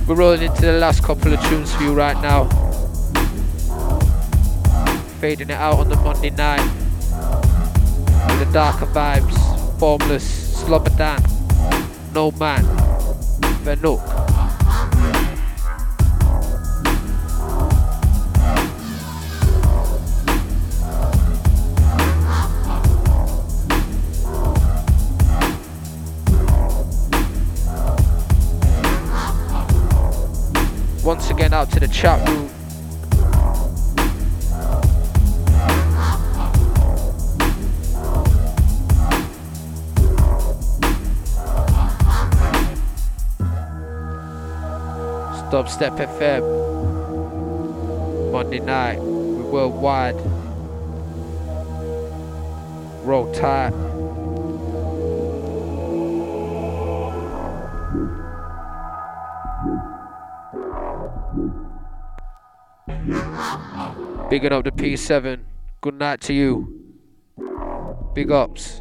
We're 0.08 0.16
rolling 0.16 0.42
into 0.42 0.62
the 0.64 0.80
last 0.80 1.04
couple 1.04 1.32
of 1.32 1.40
tunes 1.46 1.76
for 1.76 1.84
you 1.84 1.94
right 1.94 2.20
now. 2.20 2.46
Fading 5.20 5.52
it 5.52 5.58
out 5.58 5.76
on 5.76 5.90
the 5.90 5.96
Monday 5.98 6.32
night. 6.32 6.66
With 8.30 8.48
the 8.48 8.50
darker 8.52 8.88
vibes. 8.88 9.80
Formless. 9.80 10.64
Slobodan. 10.64 11.22
No 12.16 12.32
Man. 12.32 12.64
Venok. 13.64 14.11
Out 31.62 31.70
to 31.70 31.80
the 31.80 31.88
chat 31.88 32.28
room. 32.28 32.50
Dubstep 45.52 45.98
FM. 46.18 46.44
Monday 48.32 48.60
night. 48.60 49.00
We 49.00 49.44
worldwide. 49.44 50.16
Roll 53.06 53.32
tight. 53.34 53.74
Bigging 64.32 64.54
up 64.54 64.64
the 64.64 64.72
P7. 64.72 65.42
Good 65.82 65.96
night 65.96 66.22
to 66.22 66.34
you. 66.34 66.96
Big 68.14 68.32
ups. 68.32 68.80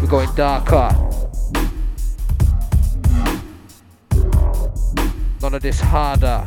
We're 0.00 0.08
going 0.08 0.34
darker. 0.34 0.88
None 5.42 5.52
of 5.52 5.60
this 5.60 5.78
harder. 5.78 6.42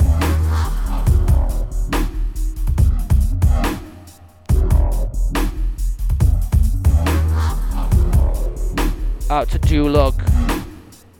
Out 9.29 9.49
to 9.49 9.59
Dulog. 9.59 10.48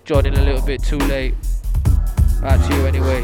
Joining 0.10 0.40
a 0.40 0.42
little 0.42 0.66
bit 0.66 0.82
too 0.82 0.98
late. 0.98 1.36
Out 2.42 2.68
to 2.68 2.76
you 2.76 2.88
anyway. 2.88 3.22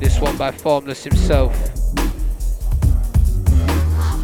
This 0.00 0.18
one 0.18 0.38
by 0.38 0.50
Formless 0.50 1.04
himself. 1.04 1.54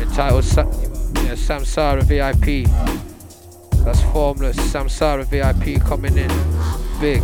Entitled 0.00 0.44
Sa- 0.44 0.62
yeah, 0.62 1.34
Samsara 1.34 2.02
VIP. 2.04 2.66
That's 3.84 4.00
Formless. 4.04 4.56
Samsara 4.56 5.26
VIP 5.26 5.82
coming 5.82 6.16
in. 6.16 6.30
Big. 6.98 7.22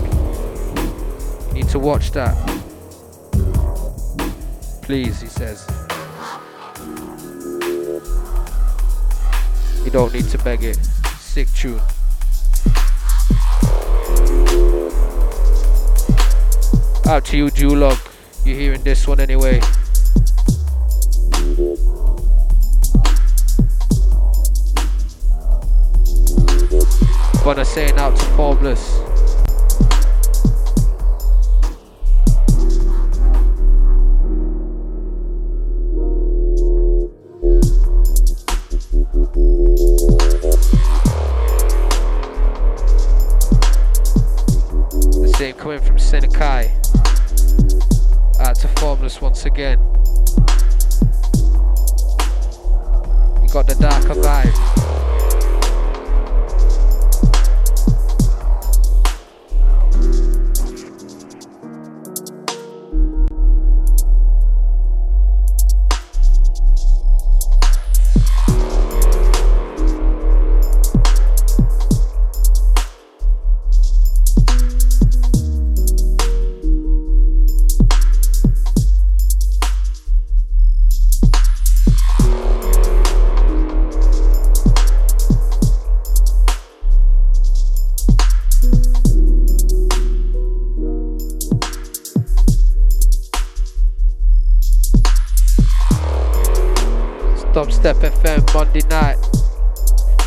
Need 1.55 1.70
to 1.70 1.78
watch 1.78 2.10
that. 2.10 2.58
Please, 4.89 5.20
he 5.20 5.28
says. 5.28 5.67
You 9.84 9.91
don't 9.91 10.15
need 10.15 10.25
to 10.31 10.39
beg 10.39 10.65
it. 10.65 10.76
Sick 11.18 11.47
tune. 11.52 11.78
Out 17.07 17.26
to 17.26 17.36
you, 17.36 17.49
Julog. 17.50 18.00
You're 18.47 18.57
hearing 18.57 18.83
this 18.83 19.07
one 19.07 19.20
anyway. 19.20 19.60
Wanna 27.44 27.67
saying 27.67 27.99
out 27.99 28.17
to 28.17 28.25
Formless. 28.36 28.98
Again. 49.59 50.08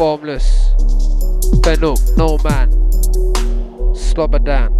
Formless. 0.01 0.73
Venok, 1.61 2.01
No 2.17 2.35
Man. 2.41 2.71
Slobodan. 3.93 4.73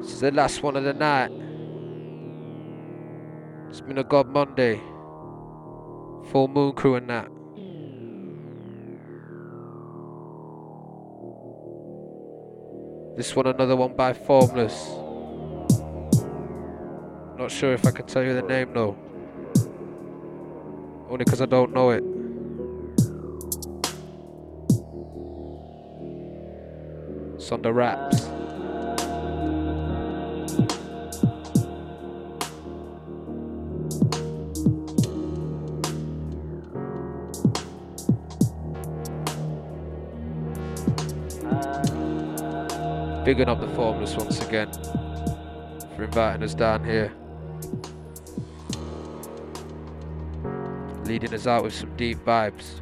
This 0.00 0.14
is 0.14 0.20
the 0.20 0.32
last 0.32 0.64
one 0.64 0.74
of 0.74 0.82
the 0.82 0.94
night. 0.94 1.30
It's 3.68 3.80
been 3.80 3.98
a 3.98 4.02
God 4.02 4.26
Monday. 4.26 4.80
Full 6.32 6.48
moon 6.48 6.72
crew 6.72 6.96
and 6.96 7.08
that. 7.08 7.39
This 13.20 13.36
one, 13.36 13.48
another 13.48 13.76
one 13.76 13.92
by 13.92 14.14
Formless. 14.14 14.88
Not 17.36 17.50
sure 17.50 17.74
if 17.74 17.84
I 17.84 17.90
can 17.90 18.06
tell 18.06 18.22
you 18.22 18.32
the 18.32 18.40
name 18.40 18.72
though. 18.72 18.96
Only 21.10 21.26
because 21.26 21.42
I 21.42 21.44
don't 21.44 21.74
know 21.74 21.90
it. 21.90 22.02
It's 27.34 27.52
on 27.52 27.60
the 27.60 27.74
raps. 27.74 28.39
bigging 43.30 43.48
up 43.48 43.60
the 43.60 43.68
Formless 43.76 44.16
once 44.16 44.44
again 44.44 44.68
for 45.94 46.02
inviting 46.02 46.42
us 46.42 46.52
down 46.52 46.84
here. 46.84 47.12
Leading 51.04 51.32
us 51.32 51.46
out 51.46 51.62
with 51.62 51.72
some 51.72 51.96
deep 51.96 52.18
vibes. 52.24 52.80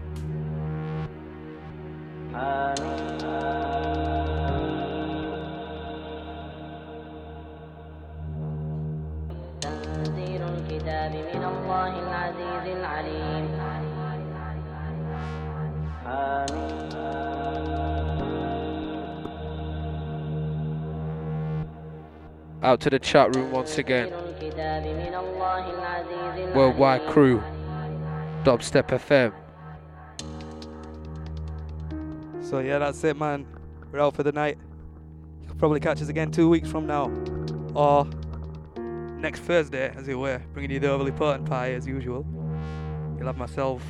آمين 16.18 17.77
Out 22.62 22.80
to 22.80 22.90
the 22.90 22.98
chat 22.98 23.36
room 23.36 23.52
once 23.52 23.78
again. 23.78 24.10
Worldwide 26.54 27.06
crew. 27.08 27.42
Dubstep 28.42 28.88
FM. 28.88 29.32
So 32.40 32.58
yeah, 32.60 32.78
that's 32.78 33.04
it, 33.04 33.16
man. 33.16 33.46
We're 33.92 34.00
out 34.00 34.14
for 34.16 34.22
the 34.22 34.32
night. 34.32 34.58
You'll 35.46 35.54
probably 35.56 35.80
catch 35.80 36.02
us 36.02 36.08
again 36.08 36.30
two 36.30 36.48
weeks 36.48 36.68
from 36.68 36.86
now, 36.86 37.12
or 37.74 38.06
next 39.20 39.40
Thursday, 39.40 39.92
as 39.94 40.08
it 40.08 40.14
were, 40.14 40.40
bringing 40.52 40.70
you 40.70 40.80
the 40.80 40.90
overly 40.90 41.12
potent 41.12 41.48
pie 41.48 41.72
as 41.72 41.86
usual. 41.86 42.26
You'll 43.16 43.26
have 43.26 43.36
myself, 43.36 43.82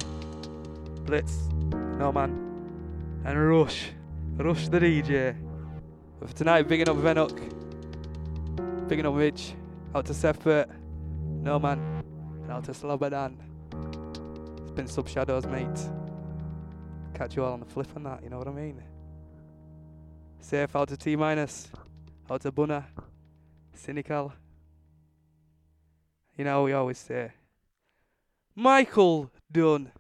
Blitz, 1.05 1.49
No 1.99 2.13
Man, 2.13 3.23
and 3.25 3.49
Rush, 3.49 3.91
Rush 4.37 4.69
the 4.69 4.81
DJ. 4.81 5.37
But 6.19 6.31
for 6.31 6.37
tonight, 6.37 6.69
bigging 6.69 6.89
up 6.89 6.97
Venok, 6.97 7.39
Mitch, 8.89 9.55
out 9.94 10.07
to 10.07 10.12
Sephert, 10.12 10.68
No 11.42 11.58
Man, 11.58 11.78
and 12.42 12.50
out 12.50 12.65
to 12.65 12.73
Slobodan. 12.73 13.36
It's 14.62 14.70
been 14.73 14.86
Sub 14.86 15.08
Shadows, 15.08 15.47
mate 15.47 15.78
catch 17.18 17.34
you 17.34 17.42
all 17.44 17.52
on 17.52 17.58
the 17.58 17.67
flip 17.67 17.89
on 17.97 18.05
that, 18.05 18.23
you 18.23 18.31
know 18.31 18.39
what 18.39 18.47
I 18.47 18.52
mean? 18.52 18.81
Safe 20.39 20.75
out 20.76 20.89
to 20.89 20.97
T 20.97 21.17
minus, 21.17 21.68
out 22.31 22.42
to 22.42 22.52
Bunna, 22.52 22.84
Cynical. 23.75 24.33
You 26.36 26.44
know, 26.44 26.62
we 26.62 26.73
always 26.73 26.99
say, 26.99 27.33
Michael 28.55 29.33
Dunn. 29.50 29.91